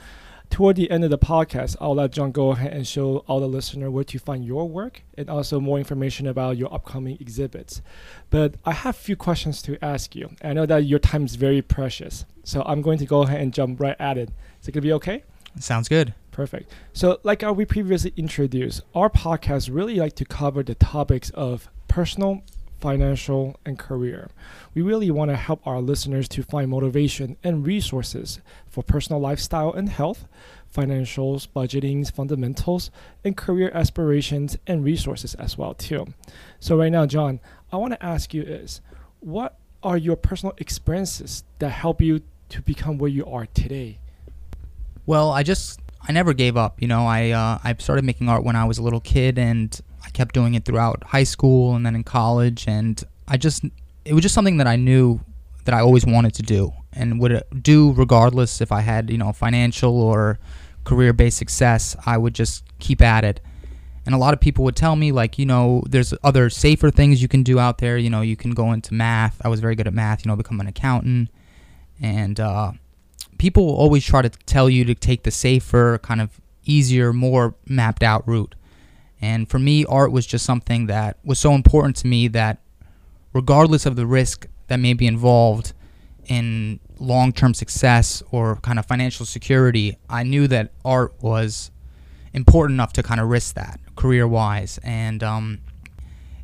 toward 0.53 0.75
the 0.75 0.91
end 0.91 1.03
of 1.03 1.09
the 1.09 1.17
podcast, 1.17 1.75
I'll 1.81 1.95
let 1.95 2.11
John 2.11 2.31
go 2.31 2.51
ahead 2.51 2.73
and 2.73 2.87
show 2.87 3.25
all 3.27 3.39
the 3.39 3.47
listener 3.47 3.89
where 3.89 4.03
to 4.03 4.19
find 4.19 4.45
your 4.45 4.69
work 4.69 5.01
and 5.17 5.27
also 5.27 5.59
more 5.59 5.79
information 5.79 6.27
about 6.27 6.57
your 6.57 6.71
upcoming 6.71 7.17
exhibits. 7.19 7.81
But 8.29 8.55
I 8.63 8.73
have 8.73 8.95
a 8.95 8.99
few 8.99 9.15
questions 9.15 9.63
to 9.63 9.83
ask 9.83 10.15
you. 10.15 10.29
I 10.43 10.53
know 10.53 10.67
that 10.67 10.85
your 10.85 10.99
time 10.99 11.25
is 11.25 11.35
very 11.35 11.63
precious, 11.63 12.25
so 12.43 12.61
I'm 12.67 12.83
going 12.83 12.99
to 12.99 13.05
go 13.05 13.23
ahead 13.23 13.41
and 13.41 13.51
jump 13.51 13.79
right 13.79 13.95
at 13.99 14.17
it. 14.17 14.29
Is 14.61 14.67
it 14.67 14.73
to 14.73 14.81
be 14.81 14.93
okay? 14.93 15.23
Sounds 15.59 15.89
good. 15.89 16.13
Perfect. 16.33 16.71
So, 16.93 17.19
like 17.21 17.43
we 17.43 17.63
previously 17.63 18.11
introduced, 18.17 18.81
our 18.95 19.09
podcast 19.09 19.69
really 19.71 19.95
like 19.95 20.15
to 20.15 20.25
cover 20.25 20.63
the 20.63 20.73
topics 20.73 21.29
of 21.29 21.69
personal, 21.87 22.41
financial, 22.81 23.59
and 23.65 23.77
career. 23.77 24.31
We 24.73 24.81
really 24.81 25.11
want 25.11 25.29
to 25.29 25.37
help 25.37 25.65
our 25.65 25.79
listeners 25.79 26.27
to 26.29 26.41
find 26.41 26.71
motivation 26.71 27.37
and 27.43 27.65
resources 27.65 28.41
for 28.67 28.83
personal 28.83 29.21
lifestyle 29.21 29.71
and 29.73 29.89
health, 29.89 30.25
financials, 30.75 31.47
budgeting, 31.47 32.11
fundamentals, 32.11 32.89
and 33.23 33.37
career 33.37 33.69
aspirations 33.71 34.57
and 34.65 34.83
resources 34.83 35.35
as 35.35 35.55
well 35.55 35.75
too. 35.75 36.07
So 36.59 36.75
right 36.79 36.91
now, 36.91 37.05
John, 37.05 37.41
I 37.71 37.77
want 37.77 37.93
to 37.93 38.03
ask 38.03 38.33
you 38.33 38.41
is 38.41 38.81
what 39.19 39.59
are 39.83 39.97
your 39.97 40.15
personal 40.15 40.55
experiences 40.57 41.43
that 41.59 41.69
help 41.69 42.01
you 42.01 42.21
to 42.49 42.61
become 42.63 42.97
where 42.97 43.11
you 43.11 43.23
are 43.27 43.45
today? 43.45 43.99
Well, 45.05 45.31
I 45.31 45.43
just 45.43 45.79
I 46.07 46.11
never 46.11 46.33
gave 46.33 46.57
up. 46.57 46.81
You 46.81 46.87
know, 46.87 47.05
I 47.05 47.31
uh, 47.31 47.59
I 47.63 47.75
started 47.79 48.03
making 48.05 48.29
art 48.29 48.43
when 48.43 48.55
I 48.55 48.65
was 48.65 48.77
a 48.77 48.83
little 48.83 48.99
kid, 48.99 49.37
and 49.37 49.79
I 50.05 50.09
kept 50.09 50.33
doing 50.33 50.53
it 50.53 50.65
throughout 50.65 51.03
high 51.05 51.23
school 51.23 51.75
and 51.75 51.85
then 51.85 51.95
in 51.95 52.03
college. 52.03 52.65
And 52.67 53.01
I 53.27 53.37
just, 53.37 53.63
it 54.05 54.13
was 54.13 54.21
just 54.21 54.35
something 54.35 54.57
that 54.57 54.67
I 54.67 54.75
knew 54.75 55.21
that 55.65 55.73
I 55.73 55.79
always 55.79 56.05
wanted 56.05 56.33
to 56.35 56.41
do 56.41 56.73
and 56.91 57.19
would 57.19 57.41
do 57.61 57.93
regardless 57.93 58.59
if 58.59 58.71
I 58.71 58.81
had, 58.81 59.09
you 59.09 59.17
know, 59.17 59.31
financial 59.31 60.01
or 60.01 60.39
career 60.83 61.13
based 61.13 61.37
success. 61.37 61.95
I 62.05 62.17
would 62.17 62.35
just 62.35 62.63
keep 62.79 63.01
at 63.01 63.23
it. 63.23 63.39
And 64.05 64.13
a 64.13 64.17
lot 64.17 64.33
of 64.33 64.41
people 64.41 64.65
would 64.65 64.75
tell 64.75 64.97
me, 64.97 65.13
like, 65.13 65.39
you 65.39 65.45
know, 65.45 65.81
there's 65.87 66.13
other 66.23 66.49
safer 66.49 66.91
things 66.91 67.21
you 67.21 67.29
can 67.29 67.41
do 67.41 67.57
out 67.57 67.77
there. 67.77 67.97
You 67.97 68.09
know, 68.09 68.19
you 68.19 68.35
can 68.35 68.51
go 68.51 68.73
into 68.73 68.93
math. 68.93 69.41
I 69.45 69.47
was 69.47 69.61
very 69.61 69.75
good 69.75 69.87
at 69.87 69.93
math, 69.93 70.25
you 70.25 70.29
know, 70.29 70.35
become 70.35 70.59
an 70.59 70.67
accountant. 70.67 71.29
And 72.01 72.37
uh, 72.37 72.73
people 73.37 73.65
will 73.65 73.75
always 73.75 74.03
try 74.03 74.21
to 74.21 74.29
tell 74.29 74.69
you 74.69 74.85
to 74.85 74.95
take 74.95 75.23
the 75.23 75.31
safer, 75.31 75.97
kind 75.99 76.21
of 76.21 76.39
easier, 76.65 77.13
more 77.13 77.55
mapped 77.67 78.03
out 78.03 78.27
route. 78.27 78.55
And 79.21 79.49
for 79.49 79.59
me, 79.59 79.85
art 79.85 80.11
was 80.11 80.25
just 80.25 80.45
something 80.45 80.87
that 80.87 81.17
was 81.23 81.39
so 81.39 81.53
important 81.53 81.95
to 81.97 82.07
me 82.07 82.27
that 82.29 82.59
regardless 83.33 83.85
of 83.85 83.95
the 83.95 84.05
risk 84.05 84.47
that 84.67 84.77
may 84.77 84.93
be 84.93 85.07
involved 85.07 85.73
in 86.25 86.79
long 86.99 87.31
term 87.31 87.53
success 87.53 88.23
or 88.31 88.57
kind 88.57 88.79
of 88.79 88.85
financial 88.85 89.25
security, 89.25 89.97
I 90.09 90.23
knew 90.23 90.47
that 90.47 90.73
art 90.83 91.13
was 91.21 91.71
important 92.33 92.75
enough 92.75 92.93
to 92.93 93.03
kind 93.03 93.19
of 93.19 93.29
risk 93.29 93.55
that 93.55 93.79
career 93.95 94.27
wise. 94.27 94.79
And 94.83 95.23
um, 95.23 95.59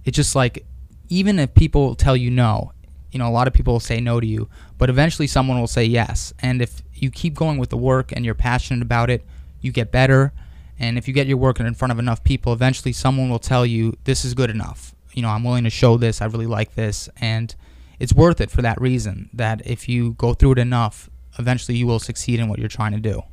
it's 0.06 0.16
just 0.16 0.36
like, 0.36 0.66
even 1.10 1.40
if 1.40 1.54
people 1.54 1.96
tell 1.96 2.16
you 2.16 2.30
no, 2.30 2.72
you 3.12 3.20
know, 3.20 3.28
a 3.28 3.32
lot 3.32 3.48
of 3.48 3.54
people 3.54 3.74
will 3.74 3.80
say 3.80 4.00
no 4.00 4.20
to 4.20 4.28
you, 4.28 4.50
but 4.80 4.90
eventually 4.90 5.28
someone 5.28 5.60
will 5.60 5.68
say 5.68 5.84
yes. 5.84 6.34
And 6.40 6.62
if 6.62 6.82
you 6.96 7.12
keep 7.12 7.36
going 7.36 7.60
with 7.60 7.70
the 7.70 7.78
work 7.78 8.12
and 8.12 8.26
you're 8.26 8.34
passionate 8.34 8.82
about 8.82 9.12
it, 9.12 9.24
you 9.62 9.72
get 9.72 9.92
better. 9.92 10.34
And 10.80 10.98
if 10.98 11.08
you 11.08 11.14
get 11.14 11.28
your 11.28 11.38
work 11.38 11.60
in 11.60 11.72
front 11.76 11.92
of 11.92 12.00
enough 12.00 12.24
people, 12.24 12.54
eventually 12.54 12.94
someone 12.94 13.30
will 13.30 13.40
tell 13.40 13.66
you, 13.66 13.96
this 14.06 14.24
is 14.24 14.34
good 14.34 14.50
enough. 14.50 14.96
You 15.14 15.22
know, 15.22 15.30
I'm 15.30 15.44
willing 15.44 15.66
to 15.66 15.70
show 15.70 15.98
this. 15.98 16.22
I 16.22 16.26
really 16.26 16.48
like 16.48 16.76
this. 16.76 17.10
And 17.20 17.54
it's 18.00 18.14
worth 18.14 18.40
it 18.40 18.50
for 18.50 18.62
that 18.62 18.80
reason 18.80 19.30
that 19.34 19.62
if 19.68 19.90
you 19.90 20.14
go 20.14 20.34
through 20.34 20.54
it 20.54 20.60
enough, 20.60 21.10
eventually 21.38 21.78
you 21.78 21.86
will 21.86 22.00
succeed 22.00 22.40
in 22.40 22.48
what 22.48 22.58
you're 22.58 22.70
trying 22.70 22.94
to 22.94 23.00
do. 23.00 23.24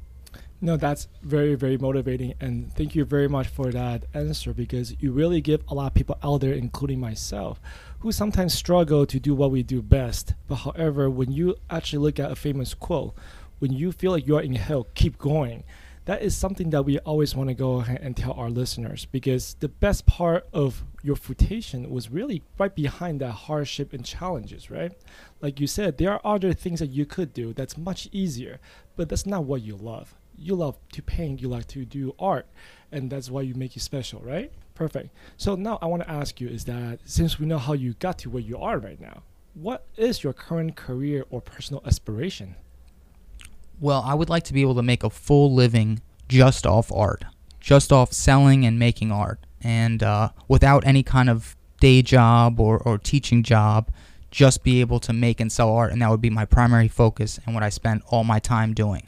No, 0.60 0.76
that's 0.76 1.06
very, 1.22 1.54
very 1.54 1.76
motivating. 1.78 2.34
And 2.40 2.72
thank 2.74 2.94
you 2.94 3.04
very 3.04 3.28
much 3.28 3.46
for 3.46 3.70
that 3.70 4.04
answer 4.14 4.52
because 4.52 4.96
you 4.98 5.12
really 5.12 5.40
give 5.40 5.62
a 5.68 5.74
lot 5.74 5.88
of 5.88 5.94
people 5.94 6.18
out 6.24 6.40
there, 6.40 6.54
including 6.54 6.98
myself, 6.98 7.60
who 8.06 8.12
sometimes 8.12 8.54
struggle 8.54 9.04
to 9.04 9.18
do 9.18 9.34
what 9.34 9.50
we 9.50 9.64
do 9.64 9.82
best. 9.82 10.32
But 10.46 10.58
however, 10.58 11.10
when 11.10 11.32
you 11.32 11.56
actually 11.68 11.98
look 11.98 12.20
at 12.20 12.30
a 12.30 12.36
famous 12.36 12.72
quote, 12.72 13.16
when 13.58 13.72
you 13.72 13.90
feel 13.90 14.12
like 14.12 14.28
you're 14.28 14.42
in 14.42 14.54
hell, 14.54 14.86
keep 14.94 15.18
going. 15.18 15.64
That 16.04 16.22
is 16.22 16.36
something 16.36 16.70
that 16.70 16.84
we 16.84 17.00
always 17.00 17.34
want 17.34 17.48
to 17.48 17.54
go 17.54 17.80
ahead 17.80 17.98
and 18.00 18.16
tell 18.16 18.34
our 18.34 18.48
listeners 18.48 19.06
because 19.06 19.54
the 19.58 19.68
best 19.68 20.06
part 20.06 20.46
of 20.52 20.84
your 21.02 21.16
fruitation 21.16 21.90
was 21.90 22.08
really 22.08 22.44
right 22.58 22.72
behind 22.72 23.20
that 23.22 23.32
hardship 23.32 23.92
and 23.92 24.04
challenges, 24.04 24.70
right? 24.70 24.92
Like 25.40 25.58
you 25.58 25.66
said, 25.66 25.98
there 25.98 26.12
are 26.12 26.20
other 26.24 26.52
things 26.52 26.78
that 26.78 26.90
you 26.90 27.06
could 27.06 27.34
do 27.34 27.52
that's 27.54 27.76
much 27.76 28.08
easier, 28.12 28.60
but 28.94 29.08
that's 29.08 29.26
not 29.26 29.42
what 29.42 29.62
you 29.62 29.74
love 29.74 30.14
you 30.38 30.54
love 30.54 30.76
to 30.92 31.02
paint, 31.02 31.40
you 31.40 31.48
like 31.48 31.66
to 31.66 31.84
do 31.84 32.14
art, 32.18 32.46
and 32.92 33.10
that's 33.10 33.30
why 33.30 33.40
you 33.40 33.54
make 33.54 33.74
you 33.74 33.80
special, 33.80 34.20
right? 34.20 34.52
Perfect. 34.76 35.08
So 35.38 35.56
now 35.56 35.78
I 35.82 35.86
want 35.86 36.02
to 36.02 36.10
ask 36.10 36.40
you 36.40 36.48
is 36.48 36.66
that 36.66 37.00
since 37.04 37.40
we 37.40 37.46
know 37.46 37.58
how 37.58 37.72
you 37.72 37.94
got 37.94 38.18
to 38.18 38.30
where 38.30 38.42
you 38.42 38.58
are 38.58 38.78
right 38.78 39.00
now, 39.00 39.22
what 39.54 39.86
is 39.96 40.22
your 40.22 40.34
current 40.34 40.76
career 40.76 41.24
or 41.30 41.40
personal 41.40 41.82
aspiration? 41.86 42.54
Well, 43.80 44.02
I 44.06 44.14
would 44.14 44.28
like 44.28 44.44
to 44.44 44.52
be 44.52 44.60
able 44.60 44.74
to 44.74 44.82
make 44.82 45.02
a 45.02 45.10
full 45.10 45.52
living 45.52 46.02
just 46.28 46.66
off 46.66 46.92
art, 46.92 47.24
just 47.58 47.90
off 47.90 48.12
selling 48.12 48.66
and 48.66 48.78
making 48.78 49.10
art, 49.10 49.40
and 49.62 50.02
uh, 50.02 50.28
without 50.46 50.86
any 50.86 51.02
kind 51.02 51.30
of 51.30 51.56
day 51.80 52.02
job 52.02 52.60
or, 52.60 52.78
or 52.78 52.98
teaching 52.98 53.42
job, 53.42 53.90
just 54.30 54.62
be 54.62 54.82
able 54.82 55.00
to 55.00 55.12
make 55.14 55.40
and 55.40 55.50
sell 55.50 55.70
art, 55.70 55.90
and 55.90 56.02
that 56.02 56.10
would 56.10 56.20
be 56.20 56.30
my 56.30 56.44
primary 56.44 56.88
focus 56.88 57.40
and 57.46 57.54
what 57.54 57.64
I 57.64 57.70
spend 57.70 58.02
all 58.08 58.24
my 58.24 58.38
time 58.38 58.74
doing. 58.74 59.06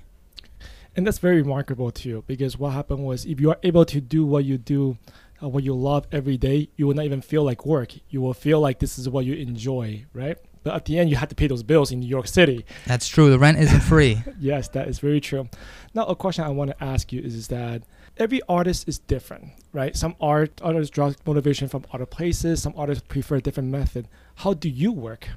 And 0.97 1.07
that's 1.07 1.19
very 1.19 1.43
remarkable 1.43 1.91
too, 1.91 2.25
because 2.27 2.59
what 2.59 2.71
happened 2.71 3.05
was 3.05 3.25
if 3.25 3.39
you 3.39 3.51
are 3.51 3.59
able 3.63 3.85
to 3.85 4.01
do 4.01 4.25
what 4.25 4.45
you 4.45 4.59
do, 4.59 4.97
uh, 5.43 5.49
what 5.49 5.65
you 5.65 5.75
love 5.75 6.07
every 6.13 6.37
day, 6.37 6.69
you 6.77 6.87
will 6.87 6.95
not 6.95 7.05
even 7.05 7.21
feel 7.21 7.45
like 7.45 7.65
work. 7.65 7.93
You 8.09 8.21
will 8.21 8.35
feel 8.35 8.61
like 8.61 8.79
this 8.79 8.99
is 8.99 9.09
what 9.09 9.25
you 9.25 9.35
enjoy, 9.35 10.05
right? 10.13 10.37
But 10.63 10.75
at 10.75 10.85
the 10.85 10.99
end, 10.99 11.11
you 11.11 11.17
have 11.17 11.29
to 11.29 11.35
pay 11.35 11.47
those 11.47 11.63
bills 11.63 11.93
in 11.93 12.01
New 12.01 12.09
York 12.09 12.27
City. 12.27 12.65
That's 12.87 13.09
true. 13.09 13.31
The 13.31 13.39
rent 13.39 13.59
isn't 13.59 13.81
free. 13.81 14.23
yes, 14.41 14.69
that 14.69 14.89
is 14.89 14.99
very 14.99 15.21
true. 15.21 15.49
Now, 15.95 16.05
a 16.07 16.17
question 16.17 16.45
I 16.45 16.49
want 16.51 16.71
to 16.71 16.85
ask 16.85 17.13
you 17.13 17.21
is, 17.23 17.35
is 17.35 17.49
that 17.49 17.85
every 18.17 18.41
artist 18.49 18.89
is 18.89 18.99
different, 18.99 19.53
right? 19.73 19.97
Some 19.97 20.17
art 20.21 20.61
artists 20.63 20.91
draw 20.91 21.13
motivation 21.27 21.69
from 21.69 21.85
other 21.93 22.07
places. 22.07 22.63
Some 22.63 22.75
artists 22.77 23.05
prefer 23.09 23.37
a 23.37 23.41
different 23.41 23.71
method. 23.71 24.09
How 24.37 24.55
do 24.55 24.69
you 24.69 24.93
work? 24.93 25.29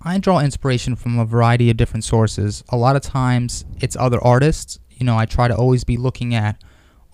I 0.00 0.18
draw 0.18 0.40
inspiration 0.40 0.96
from 0.96 1.18
a 1.18 1.24
variety 1.24 1.70
of 1.70 1.76
different 1.76 2.04
sources. 2.04 2.62
A 2.68 2.76
lot 2.76 2.94
of 2.94 3.02
times 3.02 3.64
it's 3.80 3.96
other 3.96 4.22
artists. 4.22 4.78
You 4.90 5.06
know, 5.06 5.18
I 5.18 5.24
try 5.24 5.48
to 5.48 5.56
always 5.56 5.82
be 5.82 5.96
looking 5.96 6.34
at 6.34 6.62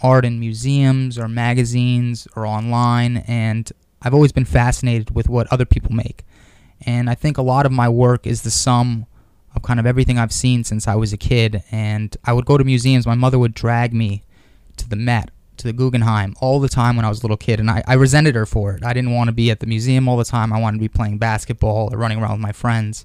art 0.02 0.25
in 0.25 0.40
museums 0.40 1.19
or 1.19 1.28
magazines 1.28 2.26
or 2.35 2.47
online, 2.47 3.19
and 3.26 3.71
I've 4.02 4.14
always 4.14 4.33
been 4.33 4.45
fascinated 4.45 5.14
with 5.14 5.28
what 5.28 5.52
other 5.52 5.64
people 5.64 5.95
make. 5.95 6.25
And 6.87 7.11
I 7.11 7.14
think 7.14 7.37
a 7.37 7.42
lot 7.42 7.66
of 7.66 7.73
my 7.73 7.88
work 7.88 8.26
is 8.26 8.42
the 8.42 8.50
sum 8.50 9.07
of 9.54 9.62
kind 9.62 9.78
of 9.80 9.87
everything 9.87 10.19
I've 10.19 10.33
seen 10.33 10.64
since 10.64 10.88
I 10.88 10.95
was 10.95 11.12
a 11.12 11.19
kid. 11.19 11.62
And 11.71 12.16
I 12.25 12.33
would 12.33 12.47
go 12.47 12.57
to 12.57 12.64
museums. 12.64 13.07
My 13.07 13.14
mother 13.14 13.38
would 13.38 13.54
drag 13.54 13.92
me 13.92 14.23
to 14.76 14.88
the 14.88 14.97
Met 14.97 15.30
to 15.59 15.66
the 15.66 15.73
Guggenheim 15.75 16.35
all 16.40 16.59
the 16.59 16.71
time 16.71 16.97
when 16.97 17.04
I 17.04 17.11
was 17.11 17.21
a 17.21 17.23
little 17.23 17.37
kid, 17.37 17.61
and 17.61 17.71
I, 17.71 17.83
I 17.87 17.95
resented 17.95 18.35
her 18.35 18.47
for 18.47 18.73
it. 18.73 18.85
I 18.85 18.95
didn't 18.95 19.12
want 19.12 19.28
to 19.28 19.33
be 19.33 19.50
at 19.50 19.61
the 19.61 19.66
museum 19.66 20.09
all 20.09 20.16
the 20.16 20.25
time. 20.25 20.54
I 20.54 20.61
wanted 20.61 20.78
to 20.78 20.80
be 20.83 20.88
playing 20.88 21.19
basketball 21.19 21.90
or 21.92 21.99
running 21.99 22.19
around 22.19 22.33
with 22.33 22.40
my 22.40 22.52
friends. 22.52 23.04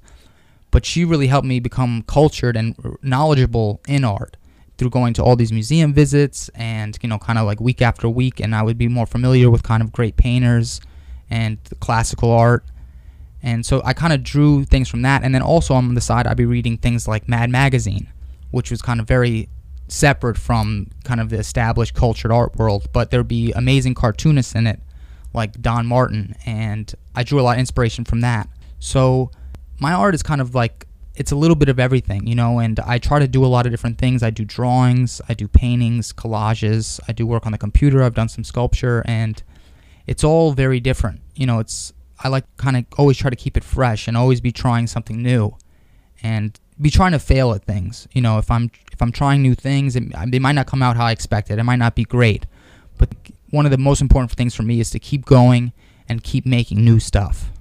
But 0.71 0.85
she 0.85 1.03
really 1.03 1.27
helped 1.27 1.47
me 1.47 1.59
become 1.59 2.03
cultured 2.07 2.55
and 2.55 2.97
knowledgeable 3.01 3.81
in 3.87 4.05
art 4.05 4.37
through 4.77 4.89
going 4.89 5.13
to 5.13 5.23
all 5.23 5.35
these 5.35 5.51
museum 5.51 5.93
visits 5.93 6.49
and, 6.55 6.97
you 7.01 7.09
know, 7.09 7.17
kind 7.17 7.39
of 7.39 7.45
like 7.45 7.59
week 7.59 7.81
after 7.81 8.09
week. 8.09 8.39
And 8.39 8.53
I 8.53 8.61
would 8.61 8.77
be 8.77 8.87
more 8.87 9.05
familiar 9.05 9.49
with 9.49 9.63
kind 9.63 9.81
of 9.81 9.91
great 9.91 10.17
painters 10.17 10.81
and 11.29 11.57
classical 11.79 12.31
art. 12.31 12.65
And 13.41 13.65
so 13.65 13.81
I 13.85 13.93
kind 13.93 14.11
of 14.11 14.23
drew 14.23 14.65
things 14.65 14.89
from 14.89 15.03
that. 15.03 15.23
And 15.23 15.33
then 15.33 15.41
also 15.41 15.73
on 15.73 15.93
the 15.93 16.01
side, 16.01 16.27
I'd 16.27 16.37
be 16.37 16.45
reading 16.45 16.77
things 16.77 17.07
like 17.07 17.29
Mad 17.29 17.49
Magazine, 17.49 18.07
which 18.51 18.71
was 18.71 18.81
kind 18.81 18.99
of 18.99 19.07
very 19.07 19.49
separate 19.87 20.37
from 20.37 20.87
kind 21.03 21.19
of 21.21 21.29
the 21.29 21.37
established 21.37 21.93
cultured 21.93 22.31
art 22.31 22.55
world, 22.55 22.87
but 22.91 23.11
there'd 23.11 23.27
be 23.27 23.51
amazing 23.51 23.93
cartoonists 23.93 24.55
in 24.55 24.67
it, 24.67 24.79
like 25.33 25.61
Don 25.61 25.85
Martin, 25.85 26.35
and 26.45 26.93
I 27.15 27.23
drew 27.23 27.39
a 27.39 27.43
lot 27.43 27.53
of 27.53 27.59
inspiration 27.59 28.03
from 28.03 28.21
that. 28.21 28.49
So 28.79 29.31
my 29.79 29.93
art 29.93 30.15
is 30.15 30.23
kind 30.23 30.41
of 30.41 30.55
like 30.55 30.84
it's 31.15 31.31
a 31.31 31.35
little 31.35 31.55
bit 31.55 31.69
of 31.69 31.79
everything, 31.79 32.27
you 32.27 32.35
know, 32.35 32.59
and 32.59 32.79
I 32.79 32.97
try 32.97 33.19
to 33.19 33.27
do 33.27 33.45
a 33.45 33.47
lot 33.47 33.65
of 33.65 33.71
different 33.71 33.97
things. 33.97 34.21
I 34.21 34.29
do 34.29 34.43
drawings, 34.43 35.21
I 35.29 35.33
do 35.33 35.47
paintings, 35.47 36.11
collages, 36.11 36.99
I 37.07 37.13
do 37.13 37.25
work 37.25 37.45
on 37.45 37.51
the 37.51 37.57
computer, 37.57 38.03
I've 38.03 38.13
done 38.13 38.29
some 38.29 38.43
sculpture, 38.43 39.01
and 39.05 39.41
it's 40.07 40.23
all 40.23 40.51
very 40.51 40.79
different. 40.79 41.21
You 41.35 41.45
know, 41.45 41.59
it's 41.59 41.93
I 42.19 42.27
like 42.27 42.45
kind 42.57 42.77
of 42.77 42.85
always 42.97 43.17
try 43.17 43.29
to 43.29 43.35
keep 43.35 43.57
it 43.57 43.63
fresh 43.63 44.07
and 44.07 44.15
always 44.15 44.41
be 44.41 44.51
trying 44.51 44.87
something 44.87 45.21
new. 45.21 45.55
And 46.23 46.59
be 46.79 46.89
trying 46.89 47.11
to 47.11 47.19
fail 47.19 47.53
at 47.53 47.63
things. 47.65 48.07
You 48.11 48.21
know, 48.21 48.37
if 48.37 48.49
I'm 48.51 48.71
if 48.91 49.01
I'm 49.01 49.11
trying 49.11 49.41
new 49.41 49.55
things, 49.55 49.95
it, 49.95 50.03
they 50.27 50.39
might 50.39 50.53
not 50.53 50.67
come 50.67 50.81
out 50.81 50.97
how 50.97 51.05
I 51.05 51.11
expected. 51.11 51.59
It 51.59 51.63
might 51.63 51.77
not 51.77 51.95
be 51.95 52.03
great, 52.03 52.45
but 52.97 53.09
one 53.51 53.65
of 53.65 53.71
the 53.71 53.77
most 53.77 54.01
important 54.01 54.31
things 54.31 54.55
for 54.55 54.63
me 54.63 54.79
is 54.79 54.89
to 54.91 54.99
keep 54.99 55.25
going 55.25 55.71
and 56.09 56.23
keep 56.23 56.45
making 56.45 56.83
new 56.83 56.99
stuff. 56.99 57.51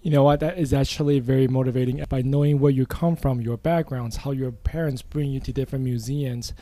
You 0.00 0.12
know 0.12 0.22
what? 0.22 0.40
That 0.40 0.58
is 0.58 0.72
actually 0.72 1.18
very 1.18 1.48
motivating. 1.48 2.02
By 2.08 2.22
knowing 2.22 2.60
where 2.60 2.70
you 2.70 2.86
come 2.86 3.16
from, 3.16 3.40
your 3.40 3.56
backgrounds, 3.56 4.18
how 4.18 4.30
your 4.30 4.52
parents 4.52 5.02
bring 5.02 5.30
you 5.30 5.40
to 5.40 5.52
different 5.52 5.84
museums, 5.84 6.52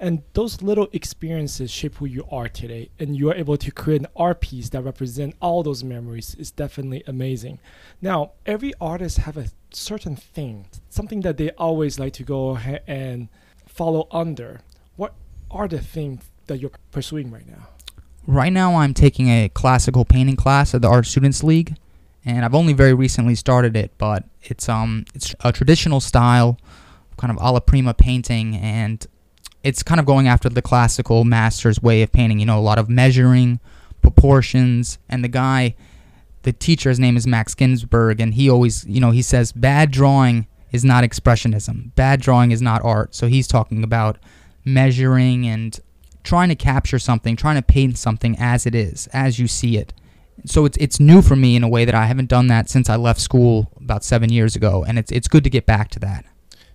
and 0.00 0.22
those 0.32 0.62
little 0.62 0.88
experiences 0.92 1.70
shape 1.70 1.96
who 1.96 2.06
you 2.06 2.24
are 2.30 2.48
today. 2.48 2.90
And 2.98 3.14
you 3.14 3.30
are 3.30 3.34
able 3.34 3.58
to 3.58 3.70
create 3.70 4.00
an 4.00 4.06
art 4.16 4.40
piece 4.40 4.70
that 4.70 4.82
represent 4.82 5.36
all 5.40 5.62
those 5.62 5.84
memories 5.84 6.34
is 6.36 6.50
definitely 6.50 7.02
amazing. 7.06 7.60
Now, 8.00 8.32
every 8.46 8.72
artist 8.80 9.18
have 9.18 9.36
a 9.36 9.48
certain 9.70 10.16
thing, 10.16 10.66
something 10.88 11.20
that 11.20 11.36
they 11.36 11.50
always 11.50 11.98
like 11.98 12.14
to 12.14 12.22
go 12.22 12.50
ahead 12.50 12.82
and 12.86 13.28
follow 13.66 14.08
under. 14.10 14.60
What 14.96 15.14
are 15.50 15.68
the 15.68 15.80
things 15.80 16.24
that 16.46 16.60
you're 16.60 16.72
pursuing 16.92 17.30
right 17.30 17.46
now? 17.46 17.68
Right 18.26 18.52
now, 18.52 18.76
I'm 18.76 18.94
taking 18.94 19.28
a 19.28 19.48
classical 19.50 20.04
painting 20.04 20.36
class 20.36 20.74
at 20.74 20.82
the 20.82 20.88
Art 20.88 21.06
Students 21.06 21.44
League, 21.44 21.76
and 22.26 22.44
I've 22.44 22.54
only 22.54 22.72
very 22.72 22.92
recently 22.92 23.36
started 23.36 23.76
it. 23.76 23.92
But 23.96 24.24
it's 24.42 24.68
um 24.68 25.06
it's 25.14 25.34
a 25.40 25.52
traditional 25.52 26.00
style, 26.00 26.58
kind 27.16 27.30
of 27.30 27.38
alla 27.38 27.60
prima 27.60 27.94
painting, 27.94 28.56
and 28.56 29.06
it's 29.62 29.82
kind 29.82 30.00
of 30.00 30.06
going 30.06 30.28
after 30.28 30.48
the 30.48 30.60
classical 30.60 31.24
master's 31.24 31.80
way 31.80 32.02
of 32.02 32.12
painting. 32.12 32.40
You 32.40 32.46
know, 32.46 32.58
a 32.58 32.60
lot 32.60 32.78
of 32.78 32.90
measuring, 32.90 33.60
proportions, 34.02 34.98
and 35.08 35.24
the 35.24 35.28
guy, 35.28 35.76
the 36.42 36.52
teacher's 36.52 36.98
name 36.98 37.16
is 37.16 37.26
Max 37.26 37.54
Ginsburg, 37.54 38.20
and 38.20 38.34
he 38.34 38.50
always, 38.50 38.84
you 38.86 39.00
know, 39.00 39.12
he 39.12 39.22
says 39.22 39.52
bad 39.52 39.90
drawing 39.90 40.46
is 40.72 40.84
not 40.84 41.04
expressionism. 41.04 41.94
Bad 41.94 42.20
drawing 42.20 42.50
is 42.50 42.60
not 42.60 42.84
art. 42.84 43.14
So 43.14 43.28
he's 43.28 43.46
talking 43.46 43.84
about 43.84 44.18
measuring 44.64 45.46
and 45.46 45.78
trying 46.24 46.48
to 46.48 46.56
capture 46.56 46.98
something, 46.98 47.36
trying 47.36 47.54
to 47.56 47.62
paint 47.62 47.96
something 47.96 48.36
as 48.38 48.66
it 48.66 48.74
is, 48.74 49.06
as 49.12 49.38
you 49.38 49.46
see 49.46 49.76
it. 49.76 49.94
So 50.44 50.64
it's 50.64 50.76
it's 50.78 51.00
new 51.00 51.22
for 51.22 51.36
me 51.36 51.56
in 51.56 51.62
a 51.62 51.68
way 51.68 51.84
that 51.84 51.94
I 51.94 52.06
haven't 52.06 52.28
done 52.28 52.46
that 52.48 52.68
since 52.68 52.90
I 52.90 52.96
left 52.96 53.20
school 53.20 53.72
about 53.80 54.04
seven 54.04 54.30
years 54.30 54.54
ago, 54.54 54.84
and 54.86 54.98
it's 54.98 55.10
it's 55.10 55.28
good 55.28 55.44
to 55.44 55.50
get 55.50 55.66
back 55.66 55.90
to 55.90 55.98
that. 56.00 56.24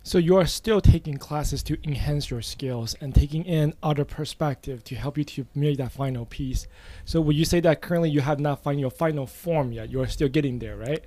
So 0.03 0.17
you 0.17 0.35
are 0.37 0.47
still 0.47 0.81
taking 0.81 1.17
classes 1.17 1.61
to 1.63 1.77
enhance 1.83 2.31
your 2.31 2.41
skills 2.41 2.95
and 3.01 3.13
taking 3.13 3.45
in 3.45 3.75
other 3.83 4.03
perspective 4.03 4.83
to 4.85 4.95
help 4.95 5.15
you 5.15 5.23
to 5.25 5.45
make 5.53 5.77
that 5.77 5.91
final 5.91 6.25
piece. 6.25 6.65
So 7.05 7.21
would 7.21 7.35
you 7.35 7.45
say 7.45 7.59
that 7.59 7.81
currently 7.81 8.09
you 8.09 8.21
have 8.21 8.39
not 8.39 8.63
found 8.63 8.79
your 8.79 8.89
final 8.89 9.27
form 9.27 9.71
yet? 9.71 9.91
You 9.91 10.01
are 10.01 10.07
still 10.07 10.27
getting 10.27 10.57
there, 10.57 10.75
right? 10.75 11.03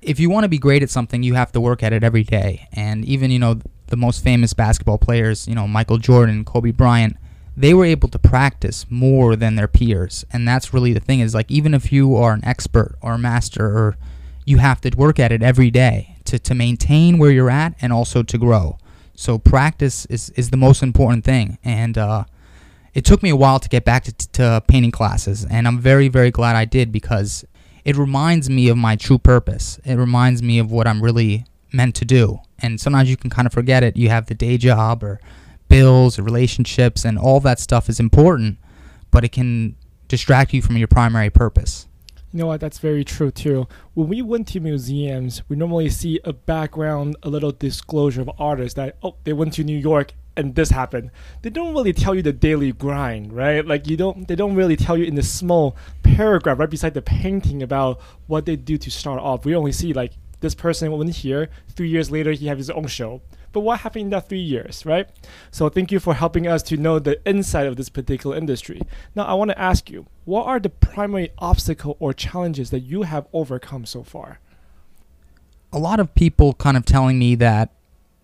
If 0.00 0.20
you 0.20 0.30
want 0.30 0.44
to 0.44 0.48
be 0.48 0.58
great 0.58 0.84
at 0.84 0.90
something, 0.90 1.24
you 1.24 1.34
have 1.34 1.50
to 1.52 1.60
work 1.60 1.82
at 1.82 1.92
it 1.92 2.04
every 2.04 2.22
day. 2.22 2.68
And 2.72 3.04
even, 3.04 3.32
you 3.32 3.40
know, 3.40 3.60
the 3.88 3.96
most 3.96 4.22
famous 4.22 4.54
basketball 4.54 4.98
players, 4.98 5.48
you 5.48 5.56
know, 5.56 5.66
Michael 5.66 5.98
Jordan, 5.98 6.44
Kobe 6.44 6.70
Bryant, 6.70 7.16
they 7.60 7.74
were 7.74 7.84
able 7.84 8.08
to 8.08 8.18
practice 8.18 8.86
more 8.88 9.36
than 9.36 9.54
their 9.56 9.68
peers. 9.68 10.24
And 10.32 10.48
that's 10.48 10.72
really 10.72 10.94
the 10.94 11.00
thing 11.00 11.20
is 11.20 11.34
like 11.34 11.50
even 11.50 11.74
if 11.74 11.92
you 11.92 12.16
are 12.16 12.32
an 12.32 12.44
expert 12.44 12.96
or 13.02 13.12
a 13.12 13.18
master 13.18 13.66
or 13.66 13.96
you 14.46 14.58
have 14.58 14.80
to 14.80 14.90
work 14.96 15.18
at 15.18 15.30
it 15.30 15.42
every 15.42 15.70
day 15.70 16.16
to, 16.24 16.38
to 16.38 16.54
maintain 16.54 17.18
where 17.18 17.30
you're 17.30 17.50
at 17.50 17.74
and 17.82 17.92
also 17.92 18.22
to 18.22 18.38
grow. 18.38 18.78
So 19.14 19.36
practice 19.36 20.06
is, 20.06 20.30
is 20.30 20.48
the 20.48 20.56
most 20.56 20.82
important 20.82 21.24
thing. 21.24 21.58
And 21.62 21.98
uh, 21.98 22.24
it 22.94 23.04
took 23.04 23.22
me 23.22 23.28
a 23.28 23.36
while 23.36 23.60
to 23.60 23.68
get 23.68 23.84
back 23.84 24.04
to, 24.04 24.12
to 24.12 24.62
painting 24.66 24.90
classes. 24.90 25.44
And 25.44 25.68
I'm 25.68 25.78
very, 25.78 26.08
very 26.08 26.30
glad 26.30 26.56
I 26.56 26.64
did 26.64 26.90
because 26.90 27.44
it 27.84 27.96
reminds 27.96 28.48
me 28.48 28.68
of 28.68 28.78
my 28.78 28.96
true 28.96 29.18
purpose. 29.18 29.78
It 29.84 29.96
reminds 29.96 30.42
me 30.42 30.58
of 30.58 30.70
what 30.72 30.86
I'm 30.86 31.02
really 31.02 31.44
meant 31.72 31.94
to 31.96 32.06
do. 32.06 32.38
And 32.60 32.80
sometimes 32.80 33.10
you 33.10 33.18
can 33.18 33.28
kind 33.28 33.46
of 33.46 33.52
forget 33.52 33.82
it. 33.82 33.98
You 33.98 34.08
have 34.08 34.26
the 34.26 34.34
day 34.34 34.56
job 34.56 35.04
or 35.04 35.20
bills 35.70 36.18
relationships, 36.18 37.04
and 37.04 37.18
all 37.18 37.40
that 37.40 37.58
stuff 37.58 37.88
is 37.88 37.98
important, 37.98 38.58
but 39.10 39.24
it 39.24 39.32
can 39.32 39.76
distract 40.08 40.52
you 40.52 40.60
from 40.60 40.76
your 40.76 40.88
primary 40.88 41.30
purpose. 41.30 41.86
You 42.32 42.40
know 42.40 42.46
what? 42.46 42.60
That's 42.60 42.78
very 42.78 43.02
true 43.04 43.30
too. 43.30 43.66
When 43.94 44.08
we 44.08 44.22
went 44.22 44.46
to 44.48 44.60
museums, 44.60 45.42
we 45.48 45.56
normally 45.56 45.88
see 45.88 46.20
a 46.24 46.32
background, 46.32 47.16
a 47.22 47.28
little 47.28 47.50
disclosure 47.50 48.20
of 48.20 48.30
artists 48.38 48.74
that 48.74 48.96
oh 49.02 49.16
they 49.24 49.32
went 49.32 49.54
to 49.54 49.64
New 49.64 49.78
York 49.78 50.12
and 50.36 50.54
this 50.54 50.70
happened. 50.70 51.10
They 51.42 51.50
don't 51.50 51.74
really 51.74 51.92
tell 51.92 52.14
you 52.14 52.22
the 52.22 52.32
daily 52.32 52.70
grind, 52.70 53.32
right? 53.32 53.66
Like 53.66 53.88
you 53.88 53.96
don't 53.96 54.28
they 54.28 54.36
don't 54.36 54.54
really 54.54 54.76
tell 54.76 54.96
you 54.96 55.04
in 55.04 55.16
the 55.16 55.24
small 55.24 55.76
paragraph 56.04 56.58
right 56.60 56.70
beside 56.70 56.94
the 56.94 57.02
painting 57.02 57.62
about 57.62 58.00
what 58.28 58.46
they 58.46 58.54
do 58.54 58.78
to 58.78 58.90
start 58.90 59.20
off. 59.20 59.44
We 59.44 59.56
only 59.56 59.72
see 59.72 59.92
like 59.92 60.12
this 60.40 60.54
person 60.54 60.90
went 60.92 61.10
here, 61.10 61.50
three 61.74 61.88
years 61.88 62.10
later 62.10 62.32
he 62.32 62.46
has 62.46 62.58
his 62.58 62.70
own 62.70 62.86
show. 62.86 63.22
But 63.52 63.60
what 63.60 63.80
happened 63.80 64.04
in 64.04 64.10
that 64.10 64.28
three 64.28 64.40
years, 64.40 64.86
right? 64.86 65.08
So 65.50 65.68
thank 65.68 65.90
you 65.90 65.98
for 65.98 66.14
helping 66.14 66.46
us 66.46 66.62
to 66.64 66.76
know 66.76 66.98
the 66.98 67.20
inside 67.28 67.66
of 67.66 67.76
this 67.76 67.88
particular 67.88 68.36
industry. 68.36 68.80
Now 69.14 69.24
I 69.24 69.34
want 69.34 69.50
to 69.50 69.58
ask 69.58 69.90
you, 69.90 70.06
what 70.24 70.46
are 70.46 70.60
the 70.60 70.70
primary 70.70 71.30
obstacle 71.38 71.96
or 71.98 72.12
challenges 72.12 72.70
that 72.70 72.80
you 72.80 73.02
have 73.02 73.26
overcome 73.32 73.86
so 73.86 74.02
far? 74.02 74.38
A 75.72 75.78
lot 75.78 76.00
of 76.00 76.14
people 76.14 76.54
kind 76.54 76.76
of 76.76 76.84
telling 76.84 77.18
me 77.18 77.34
that 77.36 77.72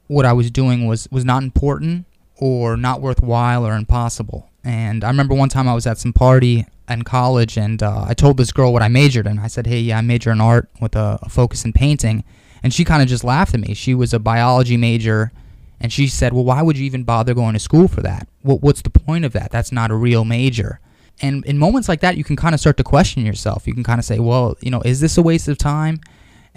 what 0.07 0.25
I 0.25 0.33
was 0.33 0.51
doing 0.51 0.87
was 0.87 1.09
was 1.11 1.25
not 1.25 1.43
important 1.43 2.07
or 2.37 2.77
not 2.77 3.01
worthwhile 3.01 3.67
or 3.67 3.75
impossible. 3.75 4.51
And 4.63 5.05
I 5.05 5.09
remember 5.09 5.35
one 5.35 5.49
time 5.49 5.69
I 5.69 5.75
was 5.75 5.87
at 5.87 5.99
some 5.99 6.13
party 6.13 6.67
in 6.89 7.03
college, 7.03 7.57
and 7.57 7.83
uh, 7.83 8.05
I 8.09 8.15
told 8.15 8.37
this 8.37 8.53
girl 8.53 8.73
what 8.73 8.83
I 8.83 8.89
majored 8.89 9.27
in. 9.27 9.39
I 9.39 9.47
said, 9.47 9.67
"Hey, 9.67 9.81
yeah, 9.81 9.99
I 9.99 10.01
major 10.01 10.31
in 10.33 10.41
art 10.41 10.69
with 10.81 10.97
a, 10.97 11.19
a 11.23 11.29
focus 11.29 11.65
in 11.65 11.73
painting," 11.73 12.25
and 12.63 12.73
she 12.73 12.85
kind 12.85 13.03
of 13.03 13.09
just 13.09 13.25
laughed 13.25 13.55
at 13.55 13.61
me. 13.61 13.75
She 13.75 13.95
was 13.95 14.13
a 14.13 14.19
biology 14.19 14.77
major, 14.77 15.33
and 15.81 15.93
she 15.93 16.07
said, 16.07 16.33
"Well, 16.33 16.45
why 16.45 16.63
would 16.63 16.77
you 16.77 16.85
even 16.85 17.05
bother 17.05 17.35
going 17.35 17.55
to 17.55 17.59
school 17.59 17.89
for 17.89 18.03
that? 18.03 18.29
What, 18.43 18.63
what's 18.63 18.83
the 18.83 18.91
point 18.91 19.25
of 19.25 19.33
that? 19.33 19.51
That's 19.51 19.73
not 19.73 19.91
a 19.91 19.97
real 19.97 20.25
major." 20.25 20.81
And 21.23 21.45
in 21.47 21.57
moments 21.59 21.89
like 21.89 22.01
that, 22.01 22.17
you 22.17 22.25
can 22.25 22.37
kind 22.37 22.55
of 22.55 22.61
start 22.61 22.77
to 22.77 22.85
question 22.85 23.25
yourself. 23.25 23.67
You 23.67 23.75
can 23.75 23.85
kind 23.85 23.99
of 23.99 24.05
say, 24.05 24.19
"Well, 24.19 24.57
you 24.61 24.71
know, 24.71 24.83
is 24.83 25.01
this 25.01 25.19
a 25.19 25.23
waste 25.23 25.49
of 25.49 25.59
time?" 25.59 26.01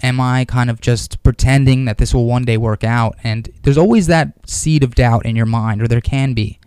am 0.02 0.20
I 0.20 0.44
kind 0.44 0.70
of 0.70 0.80
just 0.80 1.22
pretending 1.22 1.84
that 1.84 1.98
this 1.98 2.14
will 2.14 2.26
one 2.26 2.44
day 2.44 2.56
work 2.56 2.84
out? 2.84 3.16
And 3.22 3.48
there's 3.62 3.78
always 3.78 4.06
that 4.06 4.32
seed 4.48 4.82
of 4.82 4.94
doubt 4.94 5.26
in 5.26 5.36
your 5.36 5.46
mind, 5.46 5.82
or 5.82 5.88
there 5.88 6.00
can 6.00 6.32
be. 6.32 6.58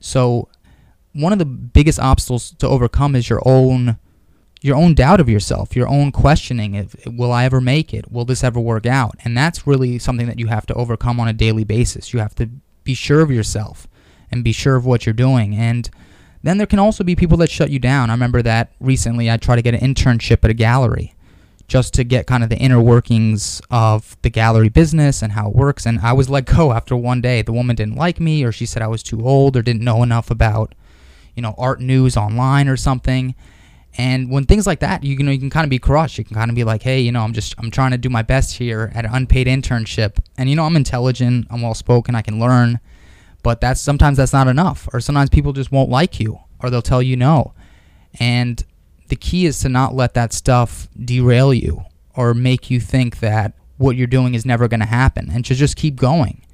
So, 0.00 0.48
one 1.12 1.32
of 1.32 1.38
the 1.38 1.44
biggest 1.44 2.00
obstacles 2.00 2.52
to 2.58 2.68
overcome 2.68 3.14
is 3.14 3.30
your 3.30 3.40
own 3.46 3.98
your 4.64 4.76
own 4.76 4.94
doubt 4.94 5.20
of 5.20 5.28
yourself, 5.28 5.76
your 5.76 5.86
own 5.86 6.10
questioning 6.10 6.74
if 6.74 6.96
will 7.06 7.30
I 7.30 7.44
ever 7.44 7.60
make 7.60 7.92
it? 7.92 8.10
Will 8.10 8.24
this 8.24 8.42
ever 8.42 8.58
work 8.58 8.86
out? 8.86 9.14
And 9.22 9.36
that's 9.36 9.66
really 9.66 9.98
something 9.98 10.26
that 10.26 10.38
you 10.38 10.46
have 10.46 10.64
to 10.64 10.74
overcome 10.74 11.20
on 11.20 11.28
a 11.28 11.34
daily 11.34 11.64
basis. 11.64 12.14
You 12.14 12.20
have 12.20 12.34
to 12.36 12.48
be 12.82 12.94
sure 12.94 13.20
of 13.20 13.30
yourself 13.30 13.86
and 14.30 14.42
be 14.42 14.52
sure 14.52 14.76
of 14.76 14.86
what 14.86 15.04
you're 15.04 15.12
doing. 15.12 15.54
And 15.54 15.90
then 16.42 16.56
there 16.56 16.66
can 16.66 16.78
also 16.78 17.04
be 17.04 17.14
people 17.14 17.36
that 17.38 17.50
shut 17.50 17.68
you 17.68 17.78
down. 17.78 18.08
I 18.08 18.14
remember 18.14 18.40
that 18.40 18.72
recently 18.80 19.30
I 19.30 19.36
tried 19.36 19.56
to 19.56 19.62
get 19.62 19.74
an 19.74 19.80
internship 19.94 20.42
at 20.44 20.50
a 20.50 20.54
gallery 20.54 21.14
just 21.68 21.92
to 21.94 22.02
get 22.02 22.26
kind 22.26 22.42
of 22.42 22.48
the 22.48 22.56
inner 22.56 22.80
workings 22.80 23.60
of 23.70 24.16
the 24.22 24.30
gallery 24.30 24.70
business 24.70 25.20
and 25.20 25.32
how 25.32 25.50
it 25.50 25.54
works. 25.54 25.84
And 25.84 26.00
I 26.00 26.14
was 26.14 26.30
let 26.30 26.46
go 26.46 26.72
after 26.72 26.96
one 26.96 27.20
day. 27.20 27.42
The 27.42 27.52
woman 27.52 27.76
didn't 27.76 27.96
like 27.96 28.18
me, 28.18 28.42
or 28.42 28.50
she 28.50 28.64
said 28.64 28.80
I 28.80 28.86
was 28.86 29.02
too 29.02 29.26
old, 29.26 29.58
or 29.58 29.62
didn't 29.62 29.84
know 29.84 30.02
enough 30.02 30.30
about, 30.30 30.74
you 31.34 31.42
know, 31.42 31.54
art 31.58 31.82
news 31.82 32.16
online 32.16 32.66
or 32.66 32.78
something. 32.78 33.34
And 33.96 34.30
when 34.30 34.44
things 34.44 34.66
like 34.66 34.80
that, 34.80 35.04
you, 35.04 35.16
know, 35.18 35.30
you 35.30 35.38
can 35.38 35.50
kind 35.50 35.64
of 35.64 35.70
be 35.70 35.78
crushed. 35.78 36.18
You 36.18 36.24
can 36.24 36.34
kind 36.34 36.50
of 36.50 36.56
be 36.56 36.64
like, 36.64 36.82
hey, 36.82 37.00
you 37.00 37.12
know, 37.12 37.22
I'm 37.22 37.32
just, 37.32 37.54
I'm 37.58 37.70
trying 37.70 37.92
to 37.92 37.98
do 37.98 38.08
my 38.08 38.22
best 38.22 38.56
here 38.56 38.90
at 38.94 39.04
an 39.04 39.14
unpaid 39.14 39.46
internship. 39.46 40.18
And, 40.36 40.50
you 40.50 40.56
know, 40.56 40.64
I'm 40.64 40.74
intelligent, 40.76 41.46
I'm 41.50 41.62
well 41.62 41.74
spoken, 41.74 42.14
I 42.14 42.22
can 42.22 42.40
learn. 42.40 42.80
But 43.42 43.60
that's 43.60 43.80
sometimes 43.80 44.16
that's 44.16 44.32
not 44.32 44.48
enough. 44.48 44.88
Or 44.92 45.00
sometimes 45.00 45.30
people 45.30 45.52
just 45.52 45.70
won't 45.70 45.90
like 45.90 46.18
you, 46.18 46.40
or 46.60 46.70
they'll 46.70 46.82
tell 46.82 47.02
you 47.02 47.16
no. 47.16 47.54
And 48.18 48.64
the 49.08 49.16
key 49.16 49.46
is 49.46 49.60
to 49.60 49.68
not 49.68 49.94
let 49.94 50.14
that 50.14 50.32
stuff 50.32 50.88
derail 50.98 51.54
you 51.54 51.82
or 52.16 52.34
make 52.34 52.70
you 52.70 52.80
think 52.80 53.20
that 53.20 53.52
what 53.76 53.96
you're 53.96 54.06
doing 54.06 54.34
is 54.34 54.46
never 54.46 54.66
going 54.66 54.80
to 54.80 54.86
happen 54.86 55.30
and 55.30 55.44
to 55.44 55.54
just 55.54 55.76
keep 55.76 55.96
going 55.96 56.44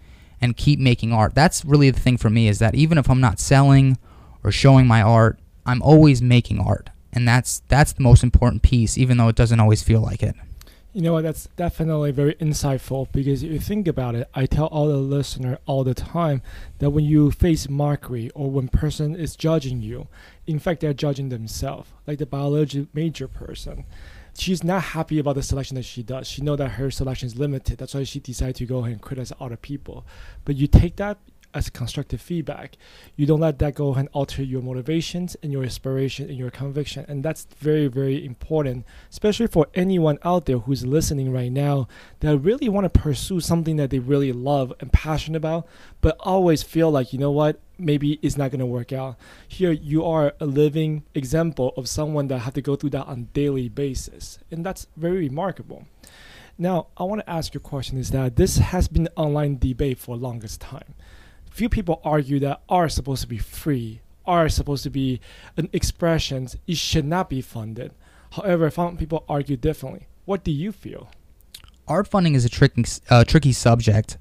and 0.40 0.56
keep 0.56 0.78
making 0.78 1.12
art. 1.12 1.34
That's 1.34 1.64
really 1.64 1.90
the 1.90 2.00
thing 2.00 2.16
for 2.16 2.30
me 2.30 2.48
is 2.48 2.58
that 2.58 2.74
even 2.74 2.98
if 2.98 3.08
I'm 3.10 3.20
not 3.20 3.38
selling 3.38 3.98
or 4.42 4.50
showing 4.50 4.86
my 4.86 5.02
art, 5.02 5.38
I'm 5.66 5.82
always 5.82 6.22
making 6.22 6.58
art. 6.58 6.90
And 7.12 7.26
that's 7.26 7.62
that's 7.68 7.92
the 7.92 8.02
most 8.02 8.22
important 8.22 8.62
piece 8.62 8.96
even 8.96 9.16
though 9.16 9.28
it 9.28 9.36
doesn't 9.36 9.60
always 9.60 9.82
feel 9.82 10.00
like 10.00 10.22
it. 10.22 10.36
You 10.92 11.02
know 11.02 11.12
what? 11.12 11.22
That's 11.22 11.46
definitely 11.56 12.10
very 12.10 12.34
insightful 12.34 13.06
because 13.12 13.44
if 13.44 13.52
you 13.52 13.60
think 13.60 13.86
about 13.86 14.16
it, 14.16 14.28
I 14.34 14.46
tell 14.46 14.66
all 14.66 14.88
the 14.88 14.96
listener 14.96 15.58
all 15.64 15.84
the 15.84 15.94
time 15.94 16.42
that 16.80 16.90
when 16.90 17.04
you 17.04 17.30
face 17.30 17.68
mockery 17.68 18.28
or 18.30 18.50
when 18.50 18.66
person 18.66 19.14
is 19.14 19.36
judging 19.36 19.82
you, 19.82 20.08
in 20.48 20.58
fact 20.58 20.80
they're 20.80 20.92
judging 20.92 21.28
themselves. 21.28 21.90
Like 22.08 22.18
the 22.18 22.26
biology 22.26 22.88
major 22.92 23.28
person, 23.28 23.84
she's 24.36 24.64
not 24.64 24.82
happy 24.82 25.20
about 25.20 25.36
the 25.36 25.44
selection 25.44 25.76
that 25.76 25.84
she 25.84 26.02
does. 26.02 26.26
She 26.26 26.42
know 26.42 26.56
that 26.56 26.70
her 26.70 26.90
selection 26.90 27.28
is 27.28 27.38
limited. 27.38 27.78
That's 27.78 27.94
why 27.94 28.02
she 28.02 28.18
decided 28.18 28.56
to 28.56 28.66
go 28.66 28.78
ahead 28.78 28.92
and 28.92 29.00
criticize 29.00 29.36
other 29.38 29.56
people. 29.56 30.04
But 30.44 30.56
you 30.56 30.66
take 30.66 30.96
that 30.96 31.18
as 31.54 31.70
constructive 31.70 32.20
feedback. 32.20 32.76
You 33.16 33.26
don't 33.26 33.40
let 33.40 33.58
that 33.58 33.74
go 33.74 33.94
and 33.94 34.08
alter 34.12 34.42
your 34.42 34.62
motivations 34.62 35.36
and 35.42 35.52
your 35.52 35.62
inspiration 35.62 36.28
and 36.28 36.38
your 36.38 36.50
conviction. 36.50 37.04
And 37.08 37.22
that's 37.22 37.46
very, 37.58 37.86
very 37.86 38.24
important, 38.24 38.84
especially 39.10 39.46
for 39.46 39.66
anyone 39.74 40.18
out 40.24 40.46
there 40.46 40.58
who's 40.58 40.86
listening 40.86 41.32
right 41.32 41.52
now 41.52 41.88
that 42.20 42.38
really 42.38 42.68
want 42.68 42.92
to 42.92 43.00
pursue 43.00 43.40
something 43.40 43.76
that 43.76 43.90
they 43.90 43.98
really 43.98 44.32
love 44.32 44.72
and 44.80 44.92
passionate 44.92 45.36
about, 45.36 45.66
but 46.00 46.16
always 46.20 46.62
feel 46.62 46.90
like, 46.90 47.12
you 47.12 47.18
know 47.18 47.30
what, 47.30 47.60
maybe 47.78 48.18
it's 48.22 48.36
not 48.36 48.50
going 48.50 48.60
to 48.60 48.66
work 48.66 48.92
out. 48.92 49.16
Here 49.48 49.72
you 49.72 50.04
are 50.04 50.34
a 50.40 50.46
living 50.46 51.04
example 51.14 51.72
of 51.76 51.88
someone 51.88 52.28
that 52.28 52.40
have 52.40 52.54
to 52.54 52.62
go 52.62 52.76
through 52.76 52.90
that 52.90 53.06
on 53.06 53.28
daily 53.32 53.68
basis. 53.68 54.38
And 54.50 54.64
that's 54.64 54.86
very 54.96 55.18
remarkable. 55.18 55.86
Now, 56.58 56.88
I 56.98 57.04
want 57.04 57.22
to 57.22 57.30
ask 57.30 57.54
you 57.54 57.58
a 57.58 57.62
question 57.62 57.96
is 57.96 58.10
that 58.10 58.36
this 58.36 58.58
has 58.58 58.86
been 58.86 59.08
online 59.16 59.56
debate 59.56 59.98
for 59.98 60.14
longest 60.14 60.60
time 60.60 60.94
few 61.50 61.68
people 61.68 62.00
argue 62.04 62.38
that 62.40 62.62
art 62.68 62.90
is 62.90 62.94
supposed 62.94 63.22
to 63.22 63.28
be 63.28 63.38
free, 63.38 64.00
art 64.24 64.48
is 64.48 64.54
supposed 64.54 64.82
to 64.84 64.90
be 64.90 65.20
an 65.56 65.68
expression, 65.72 66.48
it 66.66 66.76
should 66.76 67.04
not 67.04 67.28
be 67.28 67.42
funded. 67.42 67.92
However, 68.32 68.70
some 68.70 68.96
people 68.96 69.24
argue 69.28 69.56
differently. 69.56 70.06
What 70.24 70.44
do 70.44 70.52
you 70.52 70.72
feel? 70.72 71.10
Art 71.88 72.06
funding 72.06 72.34
is 72.34 72.44
a 72.44 72.48
tricky, 72.48 72.84
uh, 73.08 73.24
tricky 73.24 73.52
subject, 73.52 74.16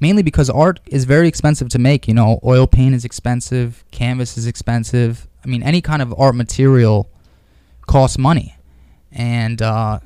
mainly 0.00 0.22
because 0.22 0.50
art 0.50 0.80
is 0.86 1.04
very 1.04 1.28
expensive 1.28 1.68
to 1.70 1.78
make. 1.78 2.08
You 2.08 2.14
know, 2.14 2.40
oil 2.44 2.66
paint 2.66 2.94
is 2.94 3.04
expensive, 3.04 3.84
canvas 3.92 4.36
is 4.36 4.46
expensive. 4.46 5.28
I 5.44 5.46
mean, 5.46 5.62
any 5.62 5.80
kind 5.80 6.02
of 6.02 6.12
art 6.18 6.34
material 6.34 7.08
costs 7.86 8.18
money. 8.18 8.56
And 9.12 9.62
uh, 9.62 10.00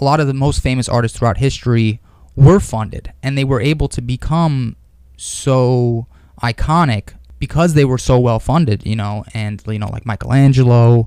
a 0.00 0.04
lot 0.04 0.20
of 0.20 0.26
the 0.26 0.34
most 0.34 0.62
famous 0.62 0.88
artists 0.88 1.18
throughout 1.18 1.38
history 1.38 2.00
were 2.36 2.60
funded, 2.60 3.12
and 3.22 3.38
they 3.38 3.44
were 3.44 3.60
able 3.60 3.88
to 3.88 4.02
become 4.02 4.76
so 5.16 6.06
iconic 6.42 7.14
because 7.38 7.74
they 7.74 7.84
were 7.84 7.98
so 7.98 8.18
well 8.18 8.40
funded, 8.40 8.86
you 8.86 8.96
know, 8.96 9.24
and 9.34 9.62
you 9.66 9.78
know 9.78 9.90
like 9.90 10.06
Michelangelo 10.06 11.06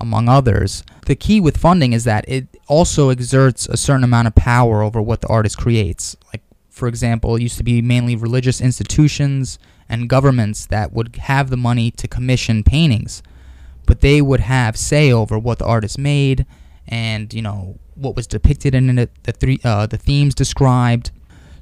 among 0.00 0.28
others. 0.28 0.84
The 1.06 1.16
key 1.16 1.40
with 1.40 1.56
funding 1.56 1.92
is 1.92 2.04
that 2.04 2.24
it 2.28 2.48
also 2.66 3.10
exerts 3.10 3.66
a 3.66 3.76
certain 3.76 4.04
amount 4.04 4.28
of 4.28 4.34
power 4.34 4.82
over 4.82 5.02
what 5.02 5.20
the 5.20 5.28
artist 5.28 5.58
creates. 5.58 6.16
Like 6.32 6.42
for 6.70 6.86
example, 6.86 7.34
it 7.36 7.42
used 7.42 7.58
to 7.58 7.64
be 7.64 7.82
mainly 7.82 8.14
religious 8.14 8.60
institutions 8.60 9.58
and 9.88 10.08
governments 10.08 10.66
that 10.66 10.92
would 10.92 11.16
have 11.16 11.50
the 11.50 11.56
money 11.56 11.90
to 11.92 12.06
commission 12.06 12.62
paintings, 12.62 13.22
but 13.86 14.00
they 14.00 14.22
would 14.22 14.40
have 14.40 14.76
say 14.76 15.10
over 15.10 15.38
what 15.38 15.58
the 15.58 15.64
artist 15.64 15.98
made 15.98 16.46
and, 16.86 17.34
you 17.34 17.42
know, 17.42 17.78
what 17.94 18.14
was 18.14 18.26
depicted 18.26 18.74
in 18.74 18.96
it, 18.98 19.10
the 19.24 19.32
three 19.32 19.58
uh, 19.64 19.86
the 19.86 19.96
themes 19.96 20.34
described 20.34 21.10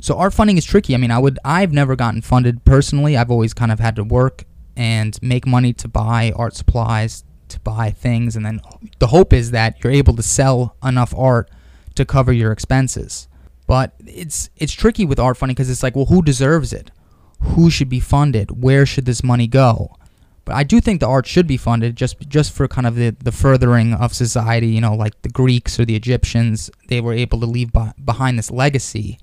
so 0.06 0.16
art 0.16 0.32
funding 0.32 0.56
is 0.56 0.64
tricky. 0.64 0.94
I 0.94 0.98
mean, 0.98 1.10
I 1.10 1.18
would 1.18 1.36
I've 1.44 1.72
never 1.72 1.96
gotten 1.96 2.22
funded 2.22 2.64
personally. 2.64 3.16
I've 3.16 3.28
always 3.28 3.52
kind 3.52 3.72
of 3.72 3.80
had 3.80 3.96
to 3.96 4.04
work 4.04 4.44
and 4.76 5.18
make 5.20 5.48
money 5.48 5.72
to 5.72 5.88
buy 5.88 6.32
art 6.36 6.54
supplies, 6.54 7.24
to 7.48 7.58
buy 7.58 7.90
things, 7.90 8.36
and 8.36 8.46
then 8.46 8.60
the 9.00 9.08
hope 9.08 9.32
is 9.32 9.50
that 9.50 9.82
you're 9.82 9.92
able 9.92 10.14
to 10.14 10.22
sell 10.22 10.76
enough 10.80 11.12
art 11.16 11.50
to 11.96 12.04
cover 12.04 12.32
your 12.32 12.52
expenses. 12.52 13.26
But 13.66 13.94
it's 14.06 14.48
it's 14.54 14.72
tricky 14.72 15.04
with 15.04 15.18
art 15.18 15.38
funding 15.38 15.56
because 15.56 15.70
it's 15.70 15.82
like, 15.82 15.96
well, 15.96 16.06
who 16.06 16.22
deserves 16.22 16.72
it? 16.72 16.92
Who 17.40 17.68
should 17.68 17.88
be 17.88 17.98
funded? 17.98 18.62
Where 18.62 18.86
should 18.86 19.06
this 19.06 19.24
money 19.24 19.48
go? 19.48 19.96
But 20.44 20.54
I 20.54 20.62
do 20.62 20.80
think 20.80 21.00
the 21.00 21.08
art 21.08 21.26
should 21.26 21.48
be 21.48 21.56
funded 21.56 21.96
just 21.96 22.20
just 22.28 22.52
for 22.52 22.68
kind 22.68 22.86
of 22.86 22.94
the, 22.94 23.10
the 23.10 23.32
furthering 23.32 23.92
of 23.92 24.14
society. 24.14 24.68
You 24.68 24.82
know, 24.82 24.94
like 24.94 25.20
the 25.22 25.30
Greeks 25.30 25.80
or 25.80 25.84
the 25.84 25.96
Egyptians, 25.96 26.70
they 26.86 27.00
were 27.00 27.12
able 27.12 27.40
to 27.40 27.46
leave 27.46 27.72
behind 28.04 28.38
this 28.38 28.52
legacy 28.52 29.18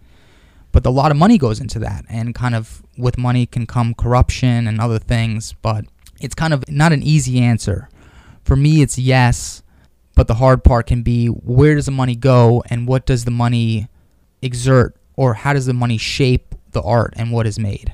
but 0.74 0.86
a 0.86 0.90
lot 0.90 1.12
of 1.12 1.16
money 1.16 1.38
goes 1.38 1.62
into 1.62 1.80
that 1.80 2.04
and 2.10 2.36
kind 2.36 2.54
of 2.54 2.84
with 2.98 3.18
money 3.18 3.46
can 3.46 3.66
come 3.66 3.94
corruption 3.94 4.68
and 4.68 4.82
other 4.82 5.00
things 5.00 5.54
but 5.62 5.86
it's 6.20 6.36
kind 6.36 6.54
of 6.54 6.70
not 6.70 6.92
an 6.92 7.02
easy 7.02 7.40
answer 7.40 7.88
for 8.44 8.58
me 8.58 8.82
it's 8.82 9.00
yes 9.00 9.64
but 10.16 10.28
the 10.28 10.36
hard 10.36 10.64
part 10.64 10.88
can 10.88 11.02
be 11.02 11.28
where 11.28 11.76
does 11.76 11.86
the 11.86 11.92
money 11.92 12.16
go 12.16 12.62
and 12.70 12.88
what 12.88 13.06
does 13.06 13.24
the 13.24 13.32
money 13.32 13.88
exert 14.42 14.96
or 15.16 15.36
how 15.36 15.54
does 15.54 15.66
the 15.66 15.74
money 15.74 15.98
shape 15.98 16.56
the 16.72 16.82
art 16.82 17.14
and 17.16 17.32
what 17.32 17.48
is 17.48 17.58
made? 17.58 17.94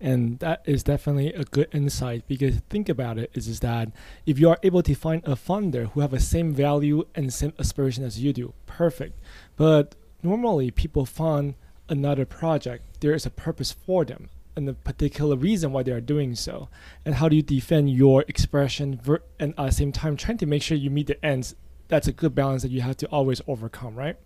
And 0.00 0.38
that 0.38 0.62
is 0.64 0.84
definitely 0.84 1.32
a 1.32 1.44
good 1.44 1.68
insight 1.72 2.26
because 2.28 2.60
think 2.70 2.88
about 2.88 3.18
it 3.18 3.30
is, 3.34 3.48
is 3.48 3.60
that 3.60 3.90
if 4.26 4.38
you 4.38 4.48
are 4.48 4.58
able 4.62 4.82
to 4.82 4.94
find 4.94 5.24
a 5.24 5.34
funder 5.34 5.90
who 5.90 6.00
have 6.00 6.12
the 6.12 6.20
same 6.20 6.54
value 6.54 7.04
and 7.16 7.32
same 7.32 7.52
aspiration 7.58 8.04
as 8.04 8.20
you 8.20 8.32
do, 8.32 8.54
perfect. 8.66 9.18
But 9.56 9.96
normally 10.22 10.70
people 10.70 11.04
fund 11.04 11.54
another 11.88 12.24
project, 12.24 13.00
there 13.00 13.14
is 13.14 13.26
a 13.26 13.30
purpose 13.30 13.72
for 13.72 14.04
them 14.04 14.28
and 14.56 14.68
a 14.68 14.74
particular 14.74 15.36
reason 15.36 15.72
why 15.72 15.82
they 15.82 15.92
are 15.92 16.00
doing 16.00 16.34
so. 16.34 16.68
And 17.04 17.14
how 17.16 17.28
do 17.28 17.36
you 17.36 17.42
defend 17.42 17.90
your 17.90 18.24
expression 18.26 19.00
ver- 19.02 19.22
and 19.38 19.54
at 19.56 19.66
the 19.66 19.72
same 19.72 19.92
time 19.92 20.16
trying 20.16 20.38
to 20.38 20.46
make 20.46 20.62
sure 20.62 20.76
you 20.76 20.90
meet 20.90 21.06
the 21.06 21.24
ends? 21.24 21.54
That's 21.86 22.08
a 22.08 22.12
good 22.12 22.34
balance 22.34 22.62
that 22.62 22.70
you 22.70 22.80
have 22.80 22.96
to 22.98 23.06
always 23.06 23.40
overcome, 23.46 23.94
right? 23.94 24.16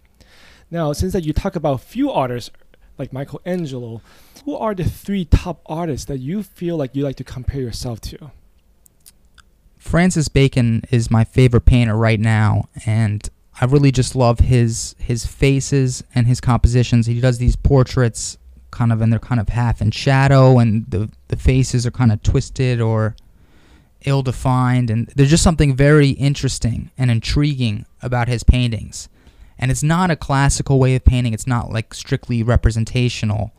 Now, 0.70 0.92
since 0.94 1.12
that 1.12 1.24
you 1.24 1.32
talk 1.32 1.54
about 1.54 1.82
few 1.82 2.10
artists 2.10 2.50
like 2.98 3.12
Michelangelo, 3.12 4.00
who 4.44 4.56
are 4.56 4.74
the 4.74 4.84
three 4.84 5.26
top 5.26 5.60
artists 5.66 6.06
that 6.06 6.18
you 6.18 6.42
feel 6.42 6.76
like 6.76 6.96
you 6.96 7.04
like 7.04 7.16
to 7.16 7.24
compare 7.24 7.60
yourself 7.60 8.00
to? 8.00 8.30
Francis 9.78 10.28
Bacon 10.28 10.82
is 10.90 11.10
my 11.10 11.24
favorite 11.24 11.66
painter 11.66 11.96
right 11.96 12.20
now, 12.20 12.68
and 12.86 13.28
I 13.62 13.64
really 13.66 13.92
just 13.92 14.16
love 14.16 14.40
his 14.40 14.96
his 14.98 15.24
faces 15.24 16.02
and 16.16 16.26
his 16.26 16.40
compositions. 16.40 17.06
He 17.06 17.20
does 17.20 17.38
these 17.38 17.54
portraits 17.54 18.36
kind 18.72 18.92
of 18.92 19.00
and 19.00 19.12
they're 19.12 19.20
kind 19.20 19.40
of 19.40 19.50
half 19.50 19.80
in 19.80 19.92
shadow 19.92 20.58
and 20.58 20.84
the 20.88 21.08
the 21.28 21.36
faces 21.36 21.86
are 21.86 21.92
kind 21.92 22.10
of 22.10 22.20
twisted 22.24 22.80
or 22.80 23.14
ill 24.04 24.22
defined 24.22 24.90
and 24.90 25.06
there's 25.14 25.30
just 25.30 25.44
something 25.44 25.76
very 25.76 26.08
interesting 26.08 26.90
and 26.98 27.08
intriguing 27.08 27.86
about 28.02 28.26
his 28.26 28.42
paintings. 28.42 29.08
And 29.60 29.70
it's 29.70 29.84
not 29.84 30.10
a 30.10 30.16
classical 30.16 30.80
way 30.80 30.96
of 30.96 31.04
painting, 31.04 31.32
it's 31.32 31.46
not 31.46 31.70
like 31.70 31.94
strictly 31.94 32.42
representational, 32.42 33.52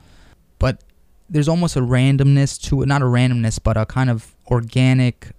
but 0.60 0.84
there's 1.30 1.48
almost 1.48 1.78
a 1.78 1.82
randomness 1.82 2.62
to 2.64 2.82
it, 2.82 2.88
not 2.88 3.02
a 3.02 3.06
randomness, 3.06 3.58
but 3.64 3.78
a 3.78 3.86
kind 3.86 4.10
of 4.10 4.36
organic 4.52 5.30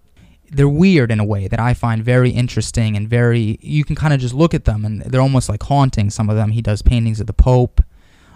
they're 0.55 0.69
weird 0.69 1.11
in 1.11 1.21
a 1.21 1.25
way 1.25 1.49
that 1.49 1.61
I 1.61 1.75
find 1.75 2.05
very 2.05 2.31
interesting 2.31 2.97
and 2.97 3.09
very 3.09 3.59
you 3.61 3.85
can 3.85 3.97
kind 3.97 4.15
of 4.15 4.21
just 4.21 4.35
look 4.35 4.55
at 4.55 4.65
them 4.65 4.85
and 4.85 5.03
they're 5.03 5.21
almost 5.21 5.49
like 5.49 5.63
haunting 5.65 6.11
some 6.11 6.31
of 6.31 6.37
them. 6.37 6.53
He 6.53 6.63
does 6.63 6.83
paintings 6.83 7.21
of 7.21 7.27
the 7.27 7.33
Pope 7.33 7.83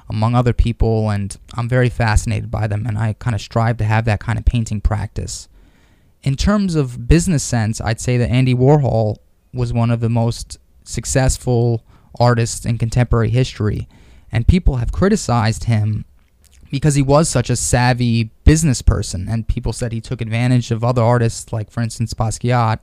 among 0.09 0.35
other 0.35 0.53
people 0.53 1.11
and 1.11 1.37
I'm 1.55 1.69
very 1.69 1.89
fascinated 1.89 2.51
by 2.51 2.67
them 2.67 2.87
and 2.87 2.99
I 2.99 3.15
kind 3.15 3.35
of 3.35 3.41
strive 3.41 3.77
to 3.79 3.85
have 3.85 4.05
that 4.07 4.21
kind 4.21 4.39
of 4.39 4.45
painting 4.45 4.81
practice. 4.81 5.49
In 6.23 6.35
terms 6.35 6.75
of 6.75 7.07
business 7.07 7.45
sense, 7.45 7.81
I'd 7.81 8.01
say 8.01 8.17
that 8.17 8.31
Andy 8.31 8.55
Warhol 8.55 9.17
was 9.53 9.73
one 9.73 9.91
of 9.91 10.01
the 10.01 10.09
most 10.09 10.59
successful 10.85 11.85
artists 12.19 12.67
in 12.67 12.79
contemporary 12.79 13.31
history. 13.31 13.89
And 14.33 14.47
people 14.47 14.77
have 14.77 14.93
criticized 14.93 15.65
him 15.65 16.05
because 16.71 16.95
he 16.95 17.03
was 17.03 17.29
such 17.29 17.51
a 17.51 17.57
savvy 17.57 18.31
business 18.45 18.83
person. 18.83 19.29
And 19.29 19.49
people 19.49 19.73
said 19.73 19.93
he 19.93 20.01
took 20.01 20.21
advantage 20.21 20.71
of 20.71 20.85
other 20.85 21.03
artists, 21.03 21.53
like, 21.53 21.71
for 21.71 21.81
instance, 21.81 22.15
Basquiat, 22.15 22.79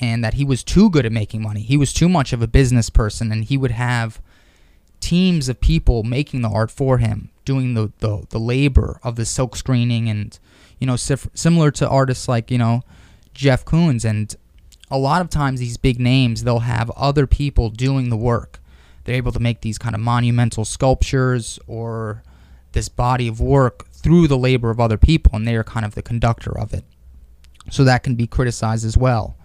and 0.00 0.22
that 0.24 0.34
he 0.34 0.44
was 0.44 0.64
too 0.64 0.90
good 0.90 1.06
at 1.06 1.12
making 1.12 1.42
money. 1.42 1.60
He 1.60 1.76
was 1.76 1.92
too 1.92 2.08
much 2.08 2.32
of 2.32 2.42
a 2.42 2.46
business 2.46 2.90
person, 2.90 3.32
and 3.32 3.44
he 3.44 3.56
would 3.56 3.70
have 3.70 4.20
teams 5.00 5.48
of 5.48 5.60
people 5.60 6.02
making 6.02 6.42
the 6.42 6.48
art 6.48 6.70
for 6.70 6.98
him, 6.98 7.30
doing 7.44 7.74
the, 7.74 7.92
the, 7.98 8.26
the 8.30 8.38
labor 8.38 8.98
of 9.02 9.16
the 9.16 9.24
silk 9.24 9.56
screening 9.56 10.08
and, 10.08 10.38
you 10.78 10.86
know, 10.86 10.96
similar 10.96 11.70
to 11.70 11.88
artists 11.88 12.28
like, 12.28 12.50
you 12.50 12.58
know, 12.58 12.82
Jeff 13.32 13.64
Koons. 13.64 14.04
And 14.04 14.34
a 14.90 14.98
lot 14.98 15.22
of 15.22 15.30
times 15.30 15.60
these 15.60 15.76
big 15.76 16.00
names, 16.00 16.44
they'll 16.44 16.60
have 16.60 16.90
other 16.90 17.26
people 17.26 17.70
doing 17.70 18.10
the 18.10 18.16
work 18.16 18.60
they're 19.08 19.16
able 19.16 19.32
to 19.32 19.40
make 19.40 19.62
these 19.62 19.78
kind 19.78 19.94
of 19.94 20.02
monumental 20.02 20.66
sculptures 20.66 21.58
or 21.66 22.22
this 22.78 22.88
body 22.88 23.26
of 23.26 23.40
work 23.40 23.90
through 23.90 24.28
the 24.28 24.38
labor 24.38 24.70
of 24.70 24.78
other 24.78 24.96
people, 24.96 25.34
and 25.34 25.48
they 25.48 25.56
are 25.56 25.64
kind 25.64 25.84
of 25.84 25.96
the 25.96 26.02
conductor 26.02 26.56
of 26.56 26.72
it. 26.72 26.84
So 27.72 27.82
that 27.82 28.04
can 28.04 28.14
be 28.14 28.28
criticized 28.28 28.86
as 28.86 28.96
well. 28.96 29.36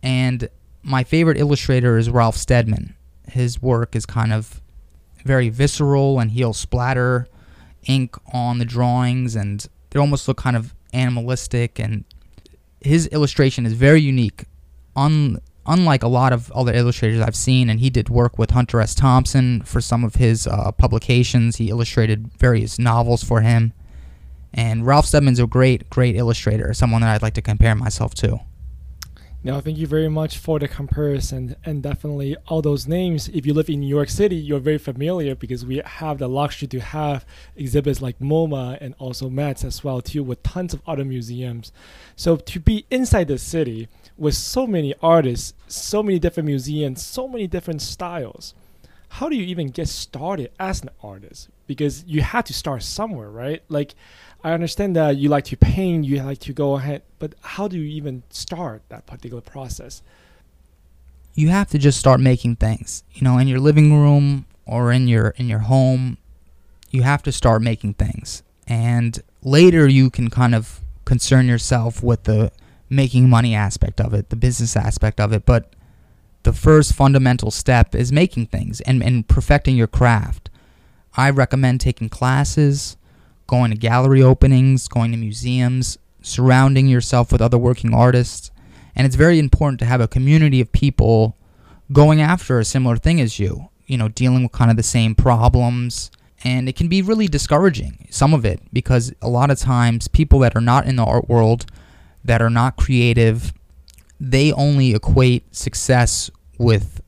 And 0.00 0.48
my 0.84 1.02
favorite 1.02 1.38
illustrator 1.38 1.98
is 1.98 2.08
Ralph 2.08 2.36
Steadman. 2.36 2.94
His 3.28 3.60
work 3.60 3.96
is 3.96 4.06
kind 4.06 4.32
of 4.32 4.62
very 5.24 5.48
visceral, 5.48 6.20
and 6.20 6.30
he'll 6.30 6.52
splatter 6.52 7.26
ink 7.88 8.16
on 8.32 8.58
the 8.58 8.64
drawings, 8.64 9.34
and 9.34 9.66
they 9.90 9.98
almost 9.98 10.28
look 10.28 10.36
kind 10.36 10.56
of 10.56 10.72
animalistic. 10.92 11.80
And 11.80 12.04
his 12.80 13.08
illustration 13.08 13.66
is 13.66 13.72
very 13.72 14.00
unique. 14.00 14.44
Un- 14.94 15.40
unlike 15.66 16.02
a 16.02 16.08
lot 16.08 16.32
of 16.32 16.50
other 16.52 16.72
illustrators 16.72 17.20
I've 17.20 17.36
seen, 17.36 17.68
and 17.68 17.80
he 17.80 17.90
did 17.90 18.08
work 18.08 18.38
with 18.38 18.50
Hunter 18.50 18.80
S. 18.80 18.94
Thompson 18.94 19.62
for 19.62 19.80
some 19.80 20.04
of 20.04 20.16
his 20.16 20.46
uh, 20.46 20.72
publications. 20.72 21.56
He 21.56 21.70
illustrated 21.70 22.32
various 22.38 22.78
novels 22.78 23.22
for 23.22 23.40
him. 23.40 23.72
And 24.52 24.86
Ralph 24.86 25.06
Steadman's 25.06 25.38
a 25.38 25.46
great, 25.46 25.90
great 25.90 26.16
illustrator, 26.16 26.72
someone 26.72 27.02
that 27.02 27.14
I'd 27.14 27.22
like 27.22 27.34
to 27.34 27.42
compare 27.42 27.74
myself 27.74 28.14
to. 28.14 28.40
Now, 29.46 29.60
thank 29.60 29.78
you 29.78 29.86
very 29.86 30.08
much 30.08 30.38
for 30.38 30.58
the 30.58 30.66
comparison. 30.66 31.54
And 31.64 31.80
definitely, 31.80 32.36
all 32.48 32.62
those 32.62 32.88
names, 32.88 33.28
if 33.28 33.46
you 33.46 33.54
live 33.54 33.68
in 33.68 33.78
New 33.78 33.86
York 33.86 34.08
City, 34.08 34.34
you're 34.34 34.58
very 34.58 34.78
familiar 34.78 35.36
because 35.36 35.64
we 35.64 35.80
have 35.84 36.18
the 36.18 36.26
luxury 36.26 36.66
to 36.66 36.80
have 36.80 37.24
exhibits 37.54 38.02
like 38.02 38.18
MoMA 38.18 38.76
and 38.80 38.96
also 38.98 39.30
METS 39.30 39.62
as 39.62 39.84
well, 39.84 40.00
too, 40.00 40.24
with 40.24 40.42
tons 40.42 40.74
of 40.74 40.82
other 40.84 41.04
museums. 41.04 41.70
So, 42.16 42.36
to 42.36 42.58
be 42.58 42.86
inside 42.90 43.28
the 43.28 43.38
city 43.38 43.86
with 44.16 44.34
so 44.34 44.66
many 44.66 44.94
artists, 45.02 45.54
so 45.68 46.02
many 46.02 46.18
different 46.18 46.46
museums, 46.46 47.04
so 47.04 47.28
many 47.28 47.46
different 47.46 47.82
styles, 47.82 48.54
how 49.08 49.28
do 49.28 49.36
you 49.36 49.44
even 49.44 49.68
get 49.68 49.88
started 49.88 50.50
as 50.58 50.82
an 50.82 50.90
artist? 51.02 51.48
Because 51.66 52.04
you 52.06 52.22
had 52.22 52.46
to 52.46 52.52
start 52.52 52.82
somewhere, 52.82 53.30
right? 53.30 53.62
Like, 53.68 53.94
I 54.44 54.52
understand 54.52 54.96
that 54.96 55.16
you 55.16 55.28
like 55.28 55.44
to 55.46 55.56
paint, 55.56 56.04
you 56.04 56.22
like 56.22 56.38
to 56.40 56.52
go 56.52 56.76
ahead, 56.76 57.02
but 57.18 57.34
how 57.40 57.68
do 57.68 57.76
you 57.76 57.84
even 57.84 58.22
start 58.30 58.82
that 58.88 59.06
particular 59.06 59.42
process? 59.42 60.02
You 61.34 61.48
have 61.48 61.68
to 61.70 61.78
just 61.78 61.98
start 61.98 62.20
making 62.20 62.56
things. 62.56 63.04
You 63.12 63.22
know, 63.22 63.38
in 63.38 63.48
your 63.48 63.60
living 63.60 63.92
room 63.92 64.46
or 64.64 64.92
in 64.92 65.08
your 65.08 65.30
in 65.36 65.48
your 65.48 65.60
home, 65.60 66.18
you 66.90 67.02
have 67.02 67.22
to 67.24 67.32
start 67.32 67.62
making 67.62 67.94
things. 67.94 68.42
And 68.66 69.22
later 69.42 69.86
you 69.86 70.10
can 70.10 70.30
kind 70.30 70.54
of 70.54 70.80
concern 71.04 71.46
yourself 71.46 72.02
with 72.02 72.24
the 72.24 72.52
making 72.88 73.28
money 73.28 73.54
aspect 73.54 74.00
of 74.00 74.14
it, 74.14 74.30
the 74.30 74.36
business 74.36 74.76
aspect 74.76 75.20
of 75.20 75.32
it, 75.32 75.44
but 75.44 75.74
the 76.44 76.52
first 76.52 76.94
fundamental 76.94 77.50
step 77.50 77.94
is 77.94 78.12
making 78.12 78.46
things 78.46 78.80
and, 78.82 79.02
and 79.02 79.26
perfecting 79.26 79.76
your 79.76 79.88
craft. 79.88 80.48
I 81.16 81.30
recommend 81.30 81.80
taking 81.80 82.08
classes, 82.08 82.96
going 83.46 83.70
to 83.70 83.76
gallery 83.76 84.22
openings, 84.22 84.86
going 84.86 85.10
to 85.12 85.16
museums, 85.16 85.98
surrounding 86.22 86.86
yourself 86.86 87.32
with 87.32 87.40
other 87.40 87.58
working 87.58 87.94
artists. 87.94 88.50
And 88.94 89.06
it's 89.06 89.16
very 89.16 89.38
important 89.38 89.78
to 89.80 89.86
have 89.86 90.00
a 90.00 90.08
community 90.08 90.60
of 90.60 90.72
people 90.72 91.36
going 91.92 92.20
after 92.20 92.58
a 92.58 92.64
similar 92.64 92.96
thing 92.96 93.20
as 93.20 93.38
you, 93.38 93.68
you 93.86 93.96
know, 93.96 94.08
dealing 94.08 94.42
with 94.42 94.52
kind 94.52 94.70
of 94.70 94.76
the 94.76 94.82
same 94.82 95.14
problems. 95.14 96.10
And 96.44 96.68
it 96.68 96.76
can 96.76 96.88
be 96.88 97.02
really 97.02 97.28
discouraging, 97.28 98.06
some 98.10 98.34
of 98.34 98.44
it, 98.44 98.60
because 98.72 99.12
a 99.22 99.28
lot 99.28 99.50
of 99.50 99.58
times 99.58 100.06
people 100.06 100.38
that 100.40 100.54
are 100.54 100.60
not 100.60 100.86
in 100.86 100.96
the 100.96 101.04
art 101.04 101.28
world, 101.28 101.66
that 102.26 102.42
are 102.42 102.50
not 102.50 102.76
creative, 102.76 103.52
they 104.20 104.52
only 104.52 104.94
equate 104.94 105.54
success 105.54 106.30
with 106.58 107.00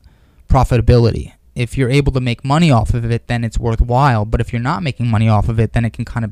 profitability 0.47 1.33
if 1.59 1.77
you're 1.77 1.89
able 1.89 2.13
to 2.13 2.21
make 2.21 2.45
money 2.45 2.71
off 2.71 2.93
of 2.93 3.11
it, 3.11 3.27
then 3.27 3.43
it's 3.43 3.59
worthwhile. 3.59 4.23
But 4.23 4.39
if 4.39 4.53
you're 4.53 4.61
not 4.61 4.81
making 4.81 5.07
money 5.07 5.27
off 5.27 5.49
of 5.49 5.59
it, 5.59 5.73
then 5.73 5.83
it 5.83 5.91
can 5.91 6.05
kind 6.05 6.23
of 6.23 6.31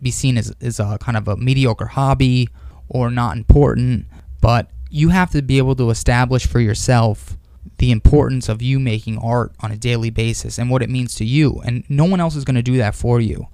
be 0.00 0.12
seen 0.12 0.38
as, 0.38 0.54
as 0.60 0.78
a 0.78 0.98
kind 1.00 1.16
of 1.16 1.26
a 1.26 1.36
mediocre 1.36 1.86
hobby 1.86 2.48
or 2.88 3.10
not 3.10 3.36
important. 3.36 4.06
But 4.40 4.70
you 4.88 5.08
have 5.08 5.32
to 5.32 5.42
be 5.42 5.58
able 5.58 5.74
to 5.74 5.90
establish 5.90 6.46
for 6.46 6.60
yourself 6.60 7.36
the 7.78 7.90
importance 7.90 8.48
of 8.48 8.62
you 8.62 8.78
making 8.78 9.18
art 9.18 9.52
on 9.58 9.72
a 9.72 9.76
daily 9.76 10.10
basis 10.10 10.58
and 10.58 10.70
what 10.70 10.80
it 10.80 10.88
means 10.88 11.16
to 11.16 11.24
you. 11.24 11.60
And 11.64 11.82
no 11.88 12.04
one 12.04 12.20
else 12.20 12.36
is 12.36 12.44
going 12.44 12.54
to 12.54 12.62
do 12.62 12.76
that 12.76 12.94
for 12.94 13.20
you. 13.20 13.48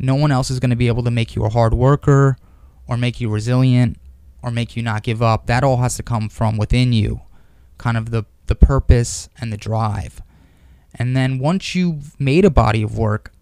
No 0.00 0.16
one 0.16 0.32
else 0.32 0.50
is 0.50 0.58
going 0.58 0.70
to 0.70 0.76
be 0.76 0.88
able 0.88 1.04
to 1.04 1.10
make 1.12 1.36
you 1.36 1.44
a 1.44 1.50
hard 1.50 1.72
worker 1.72 2.36
or 2.88 2.96
make 2.96 3.20
you 3.20 3.28
resilient 3.30 3.96
or 4.44 4.50
make 4.50 4.76
you 4.76 4.82
not 4.82 5.02
give 5.02 5.22
up. 5.22 5.46
That 5.46 5.64
all 5.64 5.78
has 5.78 5.96
to 5.96 6.02
come 6.02 6.28
from 6.28 6.58
within 6.58 6.92
you, 6.92 7.22
kind 7.78 7.96
of 7.96 8.10
the, 8.10 8.24
the 8.46 8.54
purpose 8.54 9.30
and 9.40 9.50
the 9.50 9.56
drive. 9.56 10.20
And 10.94 11.16
then 11.16 11.38
once 11.38 11.74
you've 11.74 12.18
made 12.20 12.44
a 12.44 12.50
body 12.50 12.82
of 12.82 12.98
work, 12.98 13.32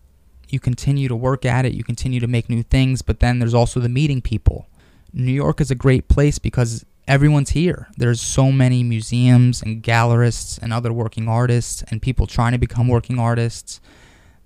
you 0.48 0.60
continue 0.60 1.08
to 1.08 1.16
work 1.16 1.44
at 1.44 1.66
it, 1.66 1.72
you 1.72 1.82
continue 1.82 2.20
to 2.20 2.26
make 2.28 2.48
new 2.48 2.62
things, 2.62 3.02
but 3.02 3.20
then 3.20 3.40
there's 3.40 3.54
also 3.54 3.80
the 3.80 3.88
meeting 3.88 4.22
people. 4.22 4.68
New 5.12 5.32
York 5.32 5.60
is 5.60 5.70
a 5.70 5.74
great 5.74 6.08
place 6.08 6.38
because 6.38 6.86
everyone's 7.08 7.50
here. 7.50 7.88
There's 7.96 8.20
so 8.20 8.52
many 8.52 8.84
museums 8.84 9.60
and 9.60 9.82
gallerists 9.82 10.58
and 10.62 10.72
other 10.72 10.92
working 10.92 11.28
artists 11.28 11.82
and 11.88 12.00
people 12.00 12.26
trying 12.26 12.52
to 12.52 12.58
become 12.58 12.86
working 12.86 13.18
artists 13.18 13.80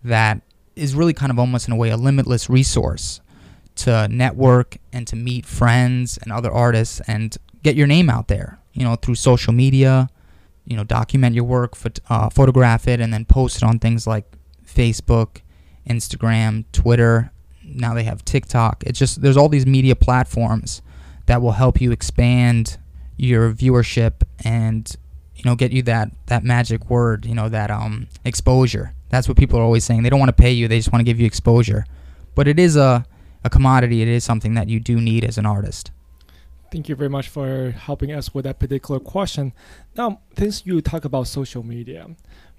that 0.02 0.40
is 0.74 0.94
really 0.94 1.12
kind 1.12 1.30
of 1.30 1.38
almost 1.38 1.68
in 1.68 1.74
a 1.74 1.76
way 1.76 1.90
a 1.90 1.96
limitless 1.96 2.48
resource 2.48 3.20
to 3.76 4.08
network 4.08 4.76
and 4.92 5.06
to 5.06 5.16
meet 5.16 5.46
friends 5.46 6.18
and 6.22 6.32
other 6.32 6.50
artists 6.50 7.00
and 7.06 7.36
get 7.62 7.76
your 7.76 7.86
name 7.86 8.08
out 8.08 8.28
there, 8.28 8.58
you 8.72 8.84
know, 8.84 8.96
through 8.96 9.14
social 9.14 9.52
media, 9.52 10.08
you 10.64 10.76
know, 10.76 10.84
document 10.84 11.34
your 11.34 11.44
work, 11.44 11.74
phot- 11.74 12.00
uh, 12.08 12.28
photograph 12.30 12.88
it, 12.88 13.00
and 13.00 13.12
then 13.12 13.24
post 13.24 13.56
it 13.58 13.62
on 13.62 13.78
things 13.78 14.06
like 14.06 14.24
Facebook, 14.66 15.38
Instagram, 15.88 16.64
Twitter. 16.72 17.30
Now 17.64 17.94
they 17.94 18.04
have 18.04 18.24
TikTok. 18.24 18.84
It's 18.86 18.98
just 18.98 19.22
there's 19.22 19.36
all 19.36 19.48
these 19.48 19.66
media 19.66 19.96
platforms 19.96 20.82
that 21.26 21.42
will 21.42 21.52
help 21.52 21.80
you 21.80 21.92
expand 21.92 22.78
your 23.16 23.52
viewership 23.52 24.22
and 24.44 24.94
you 25.34 25.42
know 25.44 25.54
get 25.54 25.72
you 25.72 25.82
that 25.82 26.10
that 26.26 26.44
magic 26.44 26.88
word, 26.90 27.24
you 27.26 27.34
know 27.34 27.48
that 27.48 27.70
um 27.70 28.08
exposure. 28.24 28.94
That's 29.08 29.28
what 29.28 29.36
people 29.36 29.58
are 29.58 29.62
always 29.62 29.84
saying. 29.84 30.02
They 30.02 30.10
don't 30.10 30.18
want 30.18 30.36
to 30.36 30.42
pay 30.42 30.52
you, 30.52 30.68
they 30.68 30.78
just 30.78 30.92
want 30.92 31.00
to 31.00 31.04
give 31.04 31.20
you 31.20 31.26
exposure. 31.26 31.84
But 32.34 32.48
it 32.48 32.58
is 32.58 32.76
a 32.76 33.04
a 33.46 33.50
commodity. 33.50 34.02
It 34.02 34.08
is 34.08 34.24
something 34.24 34.54
that 34.54 34.68
you 34.68 34.80
do 34.80 35.00
need 35.00 35.24
as 35.24 35.38
an 35.38 35.46
artist. 35.46 35.90
Thank 36.72 36.88
you 36.88 36.96
very 36.96 37.08
much 37.08 37.28
for 37.28 37.70
helping 37.70 38.12
us 38.12 38.34
with 38.34 38.44
that 38.44 38.58
particular 38.58 39.00
question. 39.00 39.52
Now, 39.96 40.20
since 40.36 40.66
you 40.66 40.80
talk 40.80 41.04
about 41.04 41.28
social 41.28 41.62
media, 41.62 42.08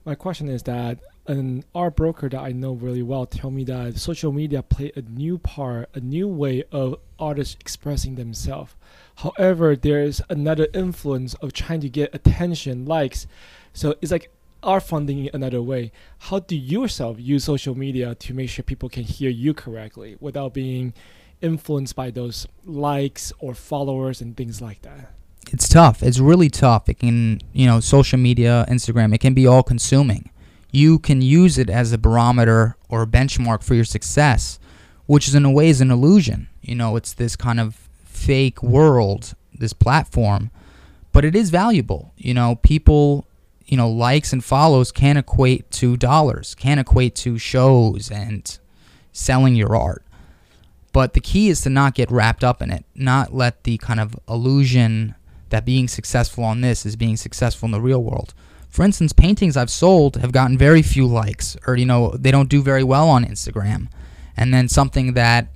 my 0.05 0.15
question 0.15 0.47
is 0.47 0.63
that 0.63 0.99
an 1.27 1.65
art 1.75 1.97
broker 1.97 2.29
that 2.29 2.39
I 2.39 2.53
know 2.53 2.71
really 2.71 3.03
well 3.03 3.25
tell 3.25 3.51
me 3.51 3.65
that 3.65 3.97
social 3.97 4.31
media 4.31 4.63
play 4.63 4.93
a 4.95 5.01
new 5.01 5.37
part, 5.37 5.89
a 5.93 5.99
new 5.99 6.27
way 6.29 6.63
of 6.71 6.95
artists 7.19 7.57
expressing 7.59 8.15
themselves. 8.15 8.73
However, 9.15 9.75
there's 9.75 10.21
another 10.29 10.67
influence 10.73 11.33
of 11.35 11.51
trying 11.51 11.81
to 11.81 11.89
get 11.89 12.15
attention, 12.15 12.85
likes. 12.85 13.27
So 13.73 13.95
it's 14.01 14.11
like 14.11 14.31
art 14.63 14.83
funding 14.83 15.25
in 15.25 15.29
another 15.33 15.61
way. 15.61 15.91
How 16.19 16.39
do 16.39 16.55
you 16.55 16.81
yourself 16.81 17.17
use 17.19 17.43
social 17.43 17.75
media 17.75 18.15
to 18.15 18.33
make 18.33 18.49
sure 18.49 18.63
people 18.63 18.89
can 18.89 19.03
hear 19.03 19.29
you 19.29 19.53
correctly 19.53 20.17
without 20.19 20.53
being 20.53 20.93
influenced 21.41 21.95
by 21.95 22.09
those 22.11 22.47
likes 22.65 23.31
or 23.39 23.53
followers 23.53 24.21
and 24.21 24.35
things 24.35 24.61
like 24.61 24.81
that? 24.81 25.13
It's 25.51 25.69
tough. 25.69 26.03
It's 26.03 26.19
really 26.19 26.49
tough. 26.49 26.89
It 26.89 26.99
can, 26.99 27.39
you 27.53 27.67
know, 27.67 27.79
social 27.79 28.19
media, 28.19 28.65
Instagram, 28.69 29.13
it 29.13 29.19
can 29.19 29.33
be 29.33 29.47
all 29.47 29.63
consuming. 29.63 30.29
You 30.71 30.99
can 30.99 31.21
use 31.21 31.57
it 31.57 31.69
as 31.69 31.93
a 31.93 31.97
barometer 31.97 32.75
or 32.89 33.03
a 33.03 33.07
benchmark 33.07 33.63
for 33.63 33.73
your 33.73 33.85
success, 33.85 34.59
which 35.05 35.27
is 35.27 35.35
in 35.35 35.45
a 35.45 35.51
way 35.51 35.69
is 35.69 35.79
an 35.79 35.91
illusion. 35.91 36.49
You 36.61 36.75
know, 36.75 36.97
it's 36.97 37.13
this 37.13 37.35
kind 37.35 37.59
of 37.59 37.75
fake 38.03 38.61
world, 38.61 39.35
this 39.53 39.73
platform, 39.73 40.51
but 41.13 41.23
it 41.23 41.35
is 41.35 41.49
valuable. 41.49 42.13
You 42.17 42.33
know, 42.33 42.55
people, 42.55 43.26
you 43.67 43.77
know, 43.77 43.89
likes 43.89 44.31
and 44.33 44.43
follows 44.43 44.91
can 44.91 45.17
equate 45.17 45.69
to 45.71 45.97
dollars, 45.97 46.55
can 46.55 46.79
equate 46.79 47.15
to 47.15 47.37
shows 47.37 48.09
and 48.09 48.57
selling 49.11 49.55
your 49.55 49.75
art. 49.75 50.03
But 50.93 51.13
the 51.13 51.21
key 51.21 51.49
is 51.49 51.61
to 51.61 51.69
not 51.69 51.93
get 51.93 52.09
wrapped 52.09 52.43
up 52.43 52.61
in 52.61 52.71
it, 52.71 52.85
not 52.95 53.33
let 53.33 53.63
the 53.65 53.77
kind 53.77 53.99
of 53.99 54.17
illusion 54.27 55.15
that 55.49 55.65
being 55.65 55.87
successful 55.87 56.43
on 56.43 56.61
this 56.61 56.85
is 56.85 56.95
being 56.95 57.17
successful 57.17 57.67
in 57.67 57.71
the 57.71 57.81
real 57.81 58.03
world. 58.03 58.33
For 58.69 58.83
instance, 58.83 59.13
paintings 59.13 59.57
I've 59.57 59.69
sold 59.69 60.17
have 60.17 60.31
gotten 60.31 60.57
very 60.57 60.81
few 60.81 61.05
likes, 61.05 61.57
or, 61.65 61.75
you 61.75 61.85
know, 61.85 62.11
they 62.11 62.31
don't 62.31 62.49
do 62.49 62.61
very 62.61 62.83
well 62.83 63.09
on 63.09 63.25
Instagram. 63.25 63.87
And 64.35 64.53
then 64.53 64.67
something 64.67 65.13
that 65.13 65.47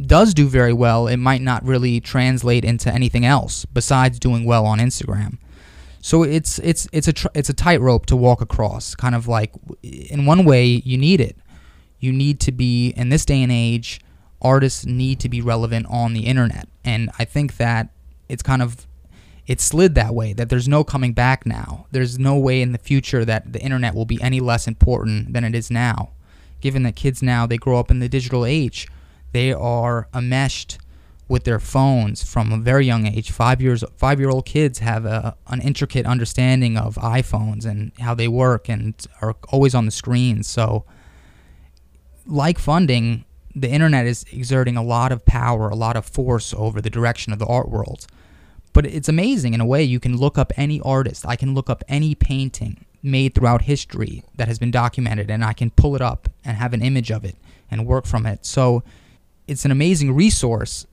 does 0.00 0.34
do 0.34 0.48
very 0.48 0.72
well, 0.72 1.06
it 1.06 1.16
might 1.16 1.40
not 1.40 1.64
really 1.64 2.00
translate 2.00 2.64
into 2.64 2.92
anything 2.92 3.24
else 3.24 3.64
besides 3.66 4.18
doing 4.18 4.44
well 4.44 4.66
on 4.66 4.78
Instagram. 4.78 5.38
So 6.06 6.22
it's 6.22 6.60
it's 6.60 6.86
it's 6.92 7.08
a 7.08 7.12
tr- 7.12 7.34
it's 7.34 7.48
a 7.48 7.52
tightrope 7.52 8.06
to 8.06 8.14
walk 8.14 8.40
across. 8.40 8.94
Kind 8.94 9.16
of 9.16 9.26
like, 9.26 9.52
in 9.82 10.24
one 10.24 10.44
way, 10.44 10.64
you 10.64 10.96
need 10.96 11.20
it. 11.20 11.36
You 11.98 12.12
need 12.12 12.38
to 12.42 12.52
be 12.52 12.90
in 12.90 13.08
this 13.08 13.24
day 13.24 13.42
and 13.42 13.50
age. 13.50 14.00
Artists 14.40 14.86
need 14.86 15.18
to 15.18 15.28
be 15.28 15.40
relevant 15.40 15.86
on 15.90 16.12
the 16.12 16.26
internet, 16.26 16.68
and 16.84 17.10
I 17.18 17.24
think 17.24 17.56
that 17.56 17.88
it's 18.28 18.44
kind 18.44 18.62
of 18.62 18.86
it 19.48 19.60
slid 19.60 19.96
that 19.96 20.14
way 20.14 20.32
that 20.32 20.48
there's 20.48 20.68
no 20.68 20.84
coming 20.84 21.12
back 21.12 21.44
now. 21.44 21.86
There's 21.90 22.20
no 22.20 22.36
way 22.36 22.62
in 22.62 22.70
the 22.70 22.78
future 22.78 23.24
that 23.24 23.52
the 23.52 23.60
internet 23.60 23.92
will 23.92 24.04
be 24.04 24.22
any 24.22 24.38
less 24.38 24.68
important 24.68 25.32
than 25.32 25.42
it 25.42 25.56
is 25.56 25.72
now. 25.72 26.10
Given 26.60 26.84
that 26.84 26.94
kids 26.94 27.20
now 27.20 27.48
they 27.48 27.56
grow 27.56 27.80
up 27.80 27.90
in 27.90 27.98
the 27.98 28.08
digital 28.08 28.46
age, 28.46 28.86
they 29.32 29.52
are 29.52 30.06
enmeshed 30.14 30.78
with 31.28 31.44
their 31.44 31.58
phones 31.58 32.22
from 32.22 32.52
a 32.52 32.58
very 32.58 32.86
young 32.86 33.06
age. 33.06 33.30
Five 33.30 33.60
years, 33.60 33.82
five-year-old 33.96 34.46
kids 34.46 34.78
have 34.78 35.04
a, 35.04 35.36
an 35.48 35.60
intricate 35.60 36.06
understanding 36.06 36.76
of 36.76 36.94
iPhones 36.96 37.64
and 37.64 37.92
how 37.98 38.14
they 38.14 38.28
work, 38.28 38.68
and 38.68 38.94
are 39.20 39.34
always 39.48 39.74
on 39.74 39.86
the 39.86 39.90
screen. 39.90 40.42
So, 40.42 40.84
like 42.26 42.58
funding, 42.58 43.24
the 43.54 43.68
internet 43.68 44.06
is 44.06 44.24
exerting 44.32 44.76
a 44.76 44.82
lot 44.82 45.10
of 45.12 45.24
power, 45.24 45.68
a 45.68 45.74
lot 45.74 45.96
of 45.96 46.04
force 46.04 46.54
over 46.54 46.80
the 46.80 46.90
direction 46.90 47.32
of 47.32 47.38
the 47.38 47.46
art 47.46 47.70
world. 47.70 48.06
But 48.72 48.86
it's 48.86 49.08
amazing 49.08 49.54
in 49.54 49.60
a 49.60 49.66
way. 49.66 49.82
You 49.82 49.98
can 49.98 50.16
look 50.16 50.36
up 50.36 50.52
any 50.56 50.80
artist. 50.82 51.24
I 51.26 51.34
can 51.34 51.54
look 51.54 51.70
up 51.70 51.82
any 51.88 52.14
painting 52.14 52.84
made 53.02 53.34
throughout 53.34 53.62
history 53.62 54.22
that 54.34 54.48
has 54.48 54.58
been 54.58 54.70
documented, 54.70 55.30
and 55.30 55.44
I 55.44 55.54
can 55.54 55.70
pull 55.70 55.96
it 55.96 56.02
up 56.02 56.28
and 56.44 56.56
have 56.56 56.74
an 56.74 56.82
image 56.82 57.10
of 57.10 57.24
it 57.24 57.36
and 57.70 57.86
work 57.86 58.04
from 58.04 58.26
it. 58.26 58.44
So 58.44 58.82
it's 59.46 59.64
an 59.64 59.70
amazing 59.70 60.12
resource, 60.12 60.86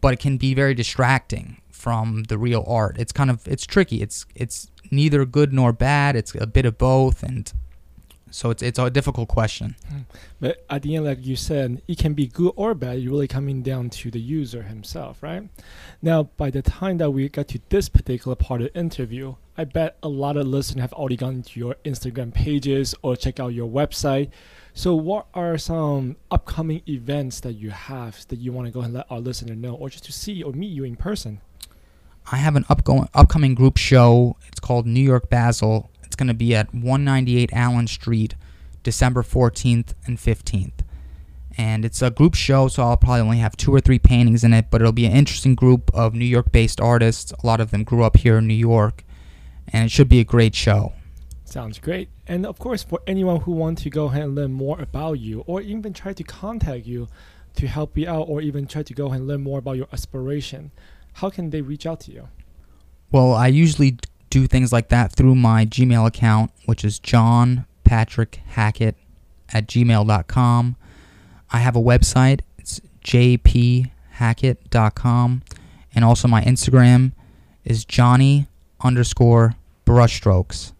but 0.00 0.14
it 0.14 0.20
can 0.20 0.36
be 0.36 0.54
very 0.54 0.74
distracting 0.74 1.60
from 1.70 2.24
the 2.24 2.38
real 2.38 2.64
art. 2.66 2.96
It's 2.98 3.12
kind 3.12 3.30
of 3.30 3.46
it's 3.46 3.66
tricky. 3.66 4.02
It's 4.02 4.26
it's 4.34 4.70
neither 4.90 5.24
good 5.24 5.52
nor 5.52 5.72
bad. 5.72 6.16
It's 6.16 6.34
a 6.34 6.46
bit 6.46 6.66
of 6.66 6.78
both, 6.78 7.22
and 7.22 7.52
so 8.30 8.50
it's 8.50 8.62
it's 8.62 8.78
a 8.78 8.90
difficult 8.90 9.28
question. 9.28 9.76
Hmm. 9.88 10.00
But 10.40 10.64
at 10.68 10.82
the 10.82 10.96
end, 10.96 11.06
like 11.06 11.24
you 11.24 11.36
said, 11.36 11.82
it 11.88 11.98
can 11.98 12.14
be 12.14 12.26
good 12.26 12.52
or 12.56 12.74
bad. 12.74 12.98
It's 12.98 13.06
really 13.06 13.28
coming 13.28 13.62
down 13.62 13.90
to 13.90 14.10
the 14.10 14.20
user 14.20 14.62
himself, 14.62 15.22
right? 15.22 15.48
Now, 16.02 16.24
by 16.24 16.50
the 16.50 16.62
time 16.62 16.98
that 16.98 17.10
we 17.10 17.28
got 17.28 17.48
to 17.48 17.60
this 17.68 17.88
particular 17.88 18.34
part 18.34 18.60
of 18.60 18.72
the 18.72 18.78
interview, 18.78 19.36
I 19.56 19.64
bet 19.64 19.96
a 20.02 20.08
lot 20.08 20.36
of 20.36 20.46
listeners 20.46 20.82
have 20.82 20.92
already 20.92 21.16
gone 21.16 21.42
to 21.42 21.60
your 21.60 21.76
Instagram 21.84 22.32
pages 22.32 22.94
or 23.02 23.16
check 23.16 23.40
out 23.40 23.48
your 23.48 23.68
website. 23.68 24.30
So, 24.78 24.94
what 24.94 25.26
are 25.34 25.58
some 25.58 26.14
upcoming 26.30 26.82
events 26.88 27.40
that 27.40 27.54
you 27.54 27.70
have 27.70 28.24
that 28.28 28.38
you 28.38 28.52
want 28.52 28.68
to 28.68 28.72
go 28.72 28.82
and 28.82 28.94
let 28.94 29.10
our 29.10 29.18
listener 29.18 29.56
know, 29.56 29.74
or 29.74 29.90
just 29.90 30.04
to 30.04 30.12
see 30.12 30.40
or 30.40 30.52
meet 30.52 30.68
you 30.68 30.84
in 30.84 30.94
person? 30.94 31.40
I 32.30 32.36
have 32.36 32.54
an 32.54 32.64
upcoming 32.68 33.56
group 33.56 33.76
show. 33.76 34.36
It's 34.46 34.60
called 34.60 34.86
New 34.86 35.00
York 35.00 35.28
Basel. 35.28 35.90
It's 36.04 36.14
going 36.14 36.28
to 36.28 36.32
be 36.32 36.54
at 36.54 36.72
198 36.72 37.50
Allen 37.52 37.88
Street, 37.88 38.36
December 38.84 39.24
14th 39.24 39.94
and 40.06 40.16
15th. 40.16 40.84
And 41.56 41.84
it's 41.84 42.00
a 42.00 42.12
group 42.12 42.36
show, 42.36 42.68
so 42.68 42.84
I'll 42.84 42.96
probably 42.96 43.22
only 43.22 43.38
have 43.38 43.56
two 43.56 43.74
or 43.74 43.80
three 43.80 43.98
paintings 43.98 44.44
in 44.44 44.54
it, 44.54 44.66
but 44.70 44.80
it'll 44.80 44.92
be 44.92 45.06
an 45.06 45.12
interesting 45.12 45.56
group 45.56 45.90
of 45.92 46.14
New 46.14 46.24
York 46.24 46.52
based 46.52 46.80
artists. 46.80 47.32
A 47.42 47.44
lot 47.44 47.60
of 47.60 47.72
them 47.72 47.82
grew 47.82 48.04
up 48.04 48.18
here 48.18 48.38
in 48.38 48.46
New 48.46 48.54
York, 48.54 49.02
and 49.72 49.86
it 49.86 49.90
should 49.90 50.08
be 50.08 50.20
a 50.20 50.24
great 50.24 50.54
show. 50.54 50.92
Sounds 51.48 51.78
great. 51.78 52.10
And 52.26 52.44
of 52.44 52.58
course, 52.58 52.82
for 52.82 53.00
anyone 53.06 53.40
who 53.40 53.52
wants 53.52 53.84
to 53.84 53.90
go 53.90 54.04
ahead 54.06 54.24
and 54.24 54.34
learn 54.34 54.52
more 54.52 54.78
about 54.78 55.14
you, 55.14 55.44
or 55.46 55.62
even 55.62 55.94
try 55.94 56.12
to 56.12 56.22
contact 56.22 56.84
you 56.84 57.08
to 57.56 57.66
help 57.66 57.96
you 57.96 58.06
out, 58.06 58.28
or 58.28 58.42
even 58.42 58.66
try 58.66 58.82
to 58.82 58.92
go 58.92 59.06
ahead 59.06 59.20
and 59.20 59.28
learn 59.28 59.42
more 59.42 59.58
about 59.58 59.78
your 59.78 59.88
aspiration, 59.90 60.72
how 61.14 61.30
can 61.30 61.48
they 61.48 61.62
reach 61.62 61.86
out 61.86 62.00
to 62.00 62.12
you? 62.12 62.28
Well, 63.10 63.32
I 63.32 63.46
usually 63.46 63.96
do 64.28 64.46
things 64.46 64.74
like 64.74 64.90
that 64.90 65.12
through 65.12 65.36
my 65.36 65.64
Gmail 65.64 66.06
account, 66.06 66.50
which 66.66 66.84
is 66.84 66.98
John 66.98 67.64
Patrick 67.82 68.42
Hackett 68.48 68.96
at 69.50 69.66
gmail.com. 69.66 70.76
I 71.50 71.58
have 71.60 71.74
a 71.74 71.80
website, 71.80 72.40
it's 72.58 72.82
jphackett.com. 73.04 75.42
And 75.94 76.04
also 76.04 76.28
my 76.28 76.42
Instagram 76.42 77.12
is 77.64 77.86
Johnny 77.86 78.48
underscore 78.82 79.54
brushstrokes. 79.86 80.72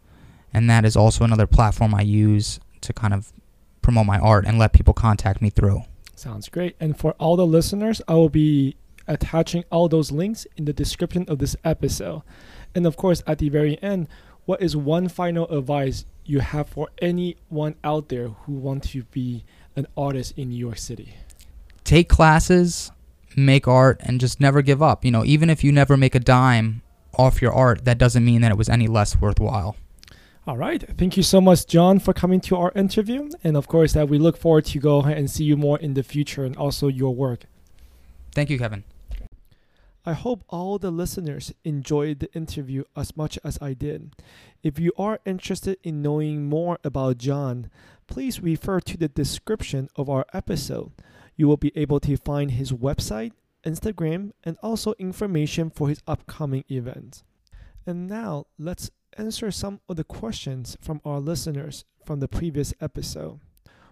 And 0.53 0.69
that 0.71 0.85
is 0.85 0.97
also 0.97 1.25
another 1.25 1.47
platform 1.47 1.95
I 1.95 2.03
use 2.03 2.61
to 2.81 2.93
kind 2.93 3.13
of 3.13 3.33
promote 3.83 4.07
my 4.07 4.19
art 4.19 4.47
and 4.47 4.59
let 4.59 4.73
people 4.73 4.95
contact 4.95 5.41
me 5.41 5.51
through. 5.51 5.83
Sounds 6.15 6.49
great. 6.49 6.77
And 6.81 6.99
for 6.99 7.13
all 7.13 7.37
the 7.37 7.47
listeners, 7.47 8.03
I 8.09 8.15
will 8.15 8.29
be 8.29 8.77
attaching 9.07 9.65
all 9.71 9.89
those 9.89 10.13
links 10.13 10.47
in 10.57 10.65
the 10.65 10.73
description 10.73 11.25
of 11.29 11.39
this 11.39 11.57
episode. 11.65 12.23
And 12.75 12.87
of 12.87 12.97
course, 12.97 13.23
at 13.27 13.39
the 13.39 13.49
very 13.49 13.83
end, 13.83 14.09
what 14.45 14.61
is 14.63 14.77
one 14.77 15.09
final 15.09 15.47
advice 15.49 16.05
you 16.25 16.41
have 16.41 16.69
for 16.69 16.89
anyone 17.01 17.75
out 17.85 18.09
there 18.09 18.29
who 18.29 18.53
wants 18.53 18.91
to 18.91 19.05
be 19.05 19.45
an 19.77 19.87
artist 19.97 20.35
in 20.37 20.51
New 20.51 20.57
York 20.57 20.79
City? 20.79 21.15
Take 21.85 22.09
classes, 22.09 22.91
make 23.37 23.67
art, 23.67 24.01
and 24.03 24.21
just 24.21 24.41
never 24.41 24.61
give 24.61 24.83
up. 24.83 25.05
You 25.05 25.11
know, 25.11 25.25
even 25.25 25.49
if 25.49 25.65
you 25.65 25.73
never 25.73 25.97
make 25.97 26.15
a 26.15 26.21
dime 26.21 26.83
off 27.17 27.41
your 27.41 27.53
art, 27.53 27.85
that 27.85 27.99
doesn't 27.99 28.25
mean 28.25 28.43
that 28.43 28.51
it 28.51 28.59
was 28.59 28.69
any 28.69 28.87
less 28.87 29.19
worthwhile. 29.21 29.77
All 30.49 30.57
right. 30.57 30.83
Thank 30.97 31.19
you 31.19 31.23
so 31.23 31.43
much, 31.43 31.67
John, 31.67 31.99
for 31.99 32.15
coming 32.15 32.41
to 32.41 32.57
our 32.57 32.73
interview. 32.75 33.29
And 33.45 33.55
of 33.55 33.69
course, 33.69 33.93
that 33.93 34.09
we 34.09 34.19
look 34.19 34.39
forward 34.39 34.65
to 34.65 34.79
go 34.79 35.03
and 35.03 35.31
see 35.31 35.45
you 35.45 35.59
more 35.59 35.79
in 35.79 35.93
the 35.93 36.03
future 36.03 36.43
and 36.43 36.57
also 36.57 36.89
your 36.89 37.15
work. 37.15 37.45
Thank 38.35 38.49
you, 38.49 38.59
Kevin. 38.59 38.85
I 40.07 40.15
hope 40.15 40.45
all 40.49 40.79
the 40.79 40.91
listeners 40.91 41.53
enjoyed 41.65 42.21
the 42.21 42.33
interview 42.33 42.85
as 42.97 43.15
much 43.15 43.39
as 43.45 43.59
I 43.61 43.75
did. 43.75 44.17
If 44.63 44.79
you 44.79 44.91
are 44.97 45.21
interested 45.27 45.77
in 45.83 46.01
knowing 46.01 46.49
more 46.49 46.79
about 46.83 47.19
John, 47.19 47.69
please 48.07 48.41
refer 48.41 48.81
to 48.81 48.97
the 48.97 49.09
description 49.09 49.91
of 49.97 50.09
our 50.09 50.25
episode. 50.33 50.93
You 51.37 51.47
will 51.47 51.59
be 51.59 51.77
able 51.77 52.01
to 52.01 52.17
find 52.17 52.53
his 52.53 52.73
website, 52.73 53.33
Instagram, 53.67 54.33
and 54.45 54.57
also 54.63 54.95
information 54.99 55.69
for 55.69 55.91
his 55.91 56.01
upcoming 56.07 56.65
events. 56.71 57.23
And 57.85 58.07
now 58.07 58.47
let's 58.59 58.91
answer 59.17 59.51
some 59.51 59.81
of 59.89 59.97
the 59.97 60.05
questions 60.05 60.77
from 60.81 61.01
our 61.05 61.21
listeners 61.21 61.85
from 62.05 62.21
the 62.21 62.29
previous 62.29 62.75
episode. 62.81 63.41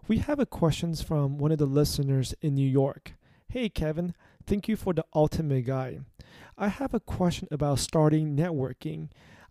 We 0.08 0.18
have 0.18 0.38
a 0.38 0.46
questions 0.46 1.02
from 1.02 1.38
one 1.38 1.52
of 1.52 1.58
the 1.58 1.66
listeners 1.66 2.34
in 2.40 2.54
New 2.54 2.68
York. 2.68 3.14
Hey 3.48 3.68
Kevin, 3.68 4.14
thank 4.46 4.68
you 4.68 4.76
for 4.76 4.92
the 4.92 5.04
ultimate 5.14 5.66
guide. 5.66 6.04
I 6.58 6.68
have 6.68 6.94
a 6.94 7.00
question 7.00 7.48
about 7.50 7.78
starting 7.78 8.36
networking. 8.36 9.08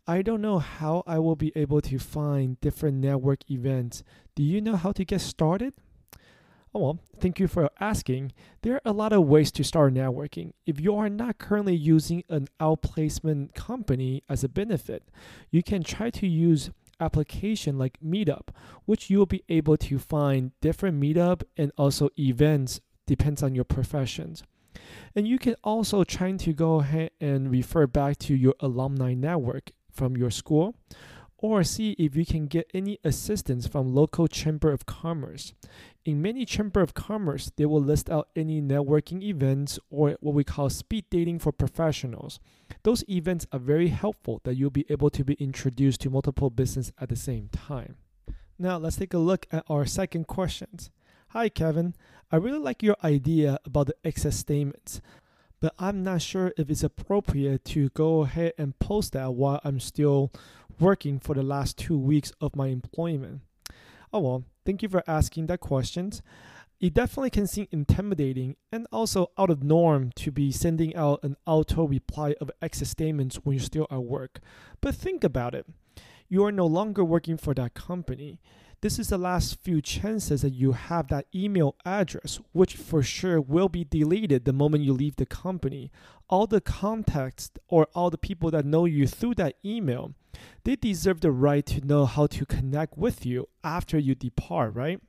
I 0.08 0.21
don't 0.21 0.41
know 0.41 0.60
how 0.60 1.04
I 1.08 1.19
will 1.19 1.36
be 1.36 1.51
able 1.56 1.82
to 1.82 1.97
find 1.97 2.60
different 2.62 2.97
network 2.97 3.49
events. 3.49 4.04
Do 4.36 4.43
you 4.43 4.62
know 4.62 4.75
how 4.75 4.91
to 4.91 5.04
get 5.04 5.21
started? 5.21 5.73
Oh, 6.75 6.79
well, 6.79 6.99
thank 7.21 7.39
you 7.39 7.47
for 7.47 7.69
asking. 7.79 8.33
There 8.61 8.73
are 8.73 8.81
a 8.83 8.91
lot 8.91 9.13
of 9.13 9.23
ways 9.23 9.49
to 9.53 9.63
start 9.63 9.93
networking. 9.93 10.51
If 10.65 10.77
you 10.81 10.93
are 10.97 11.07
not 11.07 11.38
currently 11.38 11.73
using 11.73 12.25
an 12.27 12.49
outplacement 12.59 13.55
company 13.55 14.23
as 14.27 14.43
a 14.43 14.49
benefit, 14.49 15.07
you 15.49 15.63
can 15.63 15.83
try 15.83 16.09
to 16.09 16.27
use 16.27 16.71
application 16.99 17.77
like 17.77 17.97
Meetup, 18.05 18.49
which 18.83 19.09
you 19.09 19.19
will 19.19 19.25
be 19.25 19.45
able 19.47 19.77
to 19.77 19.97
find 19.97 20.51
different 20.59 20.99
meetup 20.99 21.43
and 21.55 21.71
also 21.77 22.09
events 22.19 22.81
depends 23.07 23.41
on 23.41 23.55
your 23.55 23.63
professions. 23.63 24.43
And 25.15 25.25
you 25.25 25.39
can 25.39 25.55
also 25.63 26.03
try 26.03 26.33
to 26.33 26.51
go 26.51 26.81
ahead 26.81 27.11
and 27.21 27.49
refer 27.51 27.88
back 27.88 28.17
to 28.19 28.35
your 28.35 28.55
alumni 28.59 29.13
network 29.13 29.71
from 29.93 30.17
your 30.17 30.29
school 30.29 30.75
or 31.51 31.63
see 31.63 31.91
if 31.91 32.15
you 32.15 32.25
can 32.25 32.47
get 32.47 32.69
any 32.73 32.97
assistance 33.03 33.67
from 33.67 33.93
local 33.93 34.27
chamber 34.27 34.71
of 34.71 34.86
commerce. 34.86 35.53
In 36.03 36.21
many 36.21 36.45
chamber 36.45 36.81
of 36.81 36.93
commerce, 36.93 37.51
they 37.55 37.65
will 37.65 37.81
list 37.81 38.10
out 38.10 38.29
any 38.36 38.62
networking 38.62 39.21
events 39.21 39.77
or 39.89 40.17
what 40.21 40.34
we 40.34 40.43
call 40.43 40.69
speed 40.69 41.05
dating 41.10 41.39
for 41.39 41.51
professionals. 41.51 42.39
Those 42.84 43.03
events 43.10 43.45
are 43.51 43.60
very 43.60 43.89
helpful 43.89 44.41
that 44.43 44.55
you'll 44.55 44.69
be 44.69 44.86
able 44.89 45.10
to 45.12 45.23
be 45.23 45.34
introduced 45.36 46.01
to 46.01 46.10
multiple 46.10 46.49
business 46.49 46.91
at 46.99 47.10
the 47.10 47.15
same 47.15 47.49
time. 47.49 47.97
Now, 48.58 48.77
let's 48.77 48.95
take 48.95 49.13
a 49.13 49.19
look 49.19 49.45
at 49.51 49.65
our 49.69 49.86
second 49.86 50.27
questions. 50.27 50.89
Hi 51.29 51.49
Kevin, 51.49 51.95
I 52.31 52.38
really 52.38 52.60
like 52.60 52.81
your 52.81 52.95
idea 53.03 53.60
about 53.65 53.88
the 53.88 53.95
excess 54.03 54.38
statements 54.38 55.01
but 55.65 55.73
I'm 55.79 56.03
not 56.03 56.21
sure 56.21 56.53
if 56.58 56.69
it's 56.69 56.84
appropriate 56.84 57.65
to 57.65 57.89
go 57.89 58.21
ahead 58.21 58.53
and 58.58 58.77
post 58.77 59.13
that 59.13 59.34
while 59.34 59.60
I'm 59.63 59.79
still 59.79 60.31
working 60.79 61.19
for 61.19 61.35
the 61.35 61.43
last 61.43 61.77
two 61.77 61.97
weeks 61.97 62.31
of 62.41 62.55
my 62.55 62.67
employment. 62.67 63.41
Oh 64.13 64.19
well, 64.19 64.43
thank 64.65 64.81
you 64.81 64.89
for 64.89 65.03
asking 65.07 65.47
that 65.47 65.59
question. 65.59 66.11
It 66.79 66.93
definitely 66.93 67.29
can 67.29 67.47
seem 67.47 67.67
intimidating 67.71 68.57
and 68.71 68.85
also 68.91 69.31
out 69.38 69.49
of 69.49 69.63
norm 69.63 70.11
to 70.17 70.31
be 70.31 70.51
sending 70.51 70.95
out 70.95 71.21
an 71.23 71.38
auto 71.45 71.88
reply 71.88 72.35
of 72.41 72.51
excess 72.61 72.89
statements 72.89 73.38
when 73.38 73.55
you're 73.55 73.63
still 73.63 73.88
at 73.89 74.03
work. 74.03 74.39
But 74.81 74.95
think 74.95 75.23
about 75.23 75.55
it. 75.55 75.65
You 76.27 76.43
are 76.45 76.51
no 76.51 76.65
longer 76.65 77.03
working 77.03 77.38
for 77.38 77.53
that 77.53 77.75
company 77.75 78.39
this 78.85 78.99
is 78.99 79.09
the 79.09 79.17
last 79.17 79.57
few 79.63 79.81
chances 79.81 80.43
that 80.43 80.53
you 80.53 80.73
have 80.73 81.07
that 81.07 81.25
email 81.33 81.75
address, 81.85 82.39
which 82.51 82.75
for 82.75 83.01
sure 83.01 83.41
will 83.41 83.67
be 83.67 83.83
deleted 83.83 84.45
the 84.45 84.53
moment 84.53 84.83
you 84.83 84.93
leave 84.93 85.15
the 85.15 85.25
company. 85.25 85.91
All 86.29 86.47
the 86.47 86.61
contacts 86.61 87.51
or 87.67 87.88
all 87.93 88.09
the 88.09 88.17
people 88.17 88.51
that 88.51 88.65
know 88.65 88.85
you 88.85 89.07
through 89.07 89.35
that 89.35 89.55
email, 89.63 90.13
they 90.63 90.75
deserve 90.75 91.21
the 91.21 91.31
right 91.31 91.65
to 91.67 91.85
know 91.85 92.05
how 92.05 92.27
to 92.27 92.45
connect 92.45 92.97
with 92.97 93.25
you 93.25 93.47
after 93.63 93.97
you 93.97 94.15
depart, 94.15 94.73
right? 94.73 94.99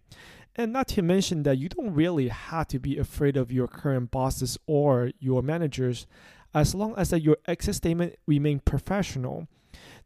And 0.54 0.72
not 0.72 0.88
to 0.88 1.02
mention 1.02 1.42
that 1.42 1.58
you 1.58 1.68
don't 1.68 1.94
really 1.94 2.28
have 2.28 2.68
to 2.68 2.78
be 2.78 2.98
afraid 2.98 3.36
of 3.36 3.52
your 3.52 3.66
current 3.66 4.10
bosses 4.10 4.58
or 4.66 5.10
your 5.18 5.42
managers 5.42 6.06
as 6.54 6.74
long 6.74 6.94
as 6.96 7.10
that 7.10 7.22
your 7.22 7.36
exit 7.46 7.74
statement 7.74 8.16
remain 8.26 8.60
professional 8.60 9.48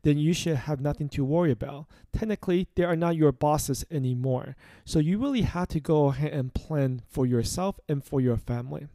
then 0.02 0.18
you 0.18 0.32
should 0.32 0.56
have 0.56 0.80
nothing 0.80 1.08
to 1.10 1.24
worry 1.24 1.50
about. 1.50 1.86
Technically, 2.12 2.68
they 2.74 2.84
are 2.84 2.96
not 2.96 3.16
your 3.16 3.32
bosses 3.32 3.84
anymore. 3.90 4.56
So 4.84 4.98
you 4.98 5.18
really 5.18 5.42
have 5.42 5.68
to 5.68 5.80
go 5.80 6.06
ahead 6.06 6.32
and 6.32 6.54
plan 6.54 7.02
for 7.08 7.26
yourself 7.26 7.78
and 7.88 8.04
for 8.04 8.20
your 8.20 8.36
family. 8.36 8.88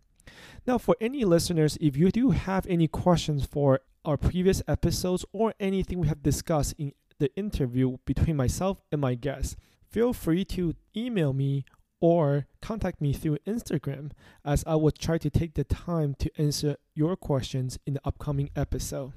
Now, 0.66 0.78
for 0.78 0.96
any 1.00 1.26
listeners, 1.26 1.78
if 1.82 1.96
you 1.96 2.12
do 2.12 2.32
have 2.32 2.66
any 2.68 2.88
questions 2.88 3.46
for 3.46 3.82
our 4.04 4.18
previous 4.18 4.62
episodes 4.68 5.26
or 5.32 5.54
anything 5.60 6.00
we 6.00 6.08
have 6.08 6.24
discussed 6.24 6.76
in 6.78 6.94
the 7.20 7.34
interview 7.36 7.98
between 8.06 8.36
myself 8.36 8.82
and 8.92 9.02
my 9.02 9.16
guest, 9.16 9.58
feel 9.90 10.14
free 10.14 10.46
to 10.46 10.76
email 10.96 11.34
me 11.34 11.66
or 12.00 12.46
contact 12.62 13.02
me 13.02 13.14
through 13.14 13.38
Instagram 13.48 14.12
as 14.44 14.64
I 14.68 14.76
will 14.76 14.92
try 14.92 15.18
to 15.18 15.30
take 15.30 15.54
the 15.54 15.64
time 15.64 16.16
to 16.20 16.30
answer 16.38 16.76
your 16.94 17.16
questions 17.16 17.80
in 17.86 17.96
the 17.96 18.02
upcoming 18.06 18.50
episode. 18.56 19.14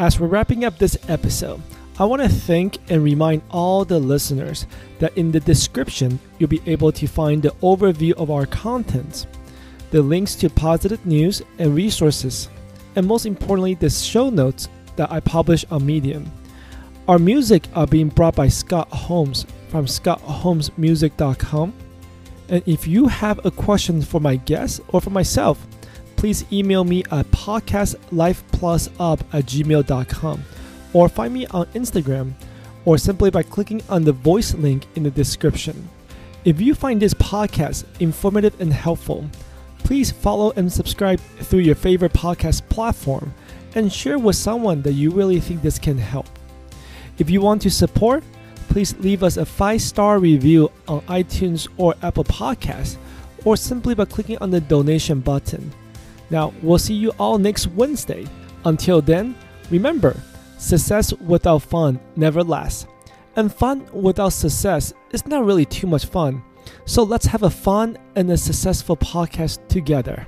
As 0.00 0.18
we're 0.18 0.28
wrapping 0.28 0.64
up 0.64 0.78
this 0.78 0.96
episode, 1.08 1.60
I 1.98 2.06
want 2.06 2.22
to 2.22 2.28
thank 2.30 2.78
and 2.88 3.04
remind 3.04 3.42
all 3.50 3.84
the 3.84 3.98
listeners 3.98 4.66
that 4.98 5.14
in 5.18 5.30
the 5.30 5.40
description, 5.40 6.18
you'll 6.38 6.48
be 6.48 6.62
able 6.64 6.90
to 6.92 7.06
find 7.06 7.42
the 7.42 7.50
overview 7.60 8.12
of 8.12 8.30
our 8.30 8.46
contents, 8.46 9.26
the 9.90 10.00
links 10.00 10.34
to 10.36 10.48
positive 10.48 11.04
news 11.04 11.42
and 11.58 11.74
resources, 11.74 12.48
and 12.96 13.06
most 13.06 13.26
importantly, 13.26 13.74
the 13.74 13.90
show 13.90 14.30
notes 14.30 14.70
that 14.96 15.12
I 15.12 15.20
publish 15.20 15.66
on 15.70 15.84
Medium. 15.84 16.32
Our 17.06 17.18
music 17.18 17.64
are 17.74 17.86
being 17.86 18.08
brought 18.08 18.36
by 18.36 18.48
Scott 18.48 18.88
Holmes 18.88 19.44
from 19.68 19.84
scottholmesmusic.com. 19.84 21.74
And 22.48 22.62
if 22.66 22.86
you 22.86 23.06
have 23.06 23.44
a 23.44 23.50
question 23.50 24.00
for 24.00 24.18
my 24.18 24.36
guest 24.36 24.80
or 24.88 25.02
for 25.02 25.10
myself, 25.10 25.66
please 26.20 26.44
email 26.52 26.84
me 26.84 27.02
at 27.10 27.24
podcastlifeplusup 27.30 29.20
at 29.32 29.46
gmail.com 29.46 30.44
or 30.92 31.08
find 31.08 31.32
me 31.32 31.46
on 31.46 31.64
Instagram 31.68 32.32
or 32.84 32.98
simply 32.98 33.30
by 33.30 33.42
clicking 33.42 33.80
on 33.88 34.04
the 34.04 34.12
voice 34.12 34.52
link 34.52 34.84
in 34.96 35.02
the 35.04 35.10
description. 35.10 35.88
If 36.44 36.60
you 36.60 36.74
find 36.74 37.00
this 37.00 37.14
podcast 37.14 37.86
informative 38.00 38.60
and 38.60 38.70
helpful, 38.70 39.30
please 39.78 40.10
follow 40.10 40.52
and 40.56 40.70
subscribe 40.70 41.20
through 41.20 41.60
your 41.60 41.74
favorite 41.74 42.12
podcast 42.12 42.68
platform 42.68 43.32
and 43.74 43.90
share 43.90 44.18
with 44.18 44.36
someone 44.36 44.82
that 44.82 44.92
you 44.92 45.10
really 45.12 45.40
think 45.40 45.62
this 45.62 45.78
can 45.78 45.96
help. 45.96 46.26
If 47.16 47.30
you 47.30 47.40
want 47.40 47.62
to 47.62 47.70
support, 47.70 48.22
please 48.68 48.94
leave 48.98 49.22
us 49.22 49.38
a 49.38 49.46
five 49.46 49.80
star 49.80 50.18
review 50.18 50.70
on 50.86 51.00
iTunes 51.02 51.66
or 51.78 51.94
Apple 52.02 52.24
Podcasts, 52.24 52.98
or 53.46 53.56
simply 53.56 53.94
by 53.94 54.04
clicking 54.04 54.36
on 54.42 54.50
the 54.50 54.60
donation 54.60 55.20
button. 55.20 55.72
Now, 56.30 56.52
we'll 56.62 56.78
see 56.78 56.94
you 56.94 57.10
all 57.18 57.38
next 57.38 57.66
Wednesday. 57.68 58.26
Until 58.64 59.02
then, 59.02 59.34
remember 59.70 60.16
success 60.58 61.12
without 61.14 61.62
fun 61.62 61.98
never 62.16 62.44
lasts. 62.44 62.86
And 63.36 63.52
fun 63.52 63.86
without 63.92 64.30
success 64.30 64.92
is 65.12 65.26
not 65.26 65.44
really 65.44 65.64
too 65.64 65.86
much 65.86 66.06
fun. 66.06 66.42
So 66.84 67.02
let's 67.02 67.26
have 67.26 67.42
a 67.42 67.50
fun 67.50 67.98
and 68.16 68.30
a 68.30 68.36
successful 68.36 68.96
podcast 68.96 69.66
together. 69.68 70.26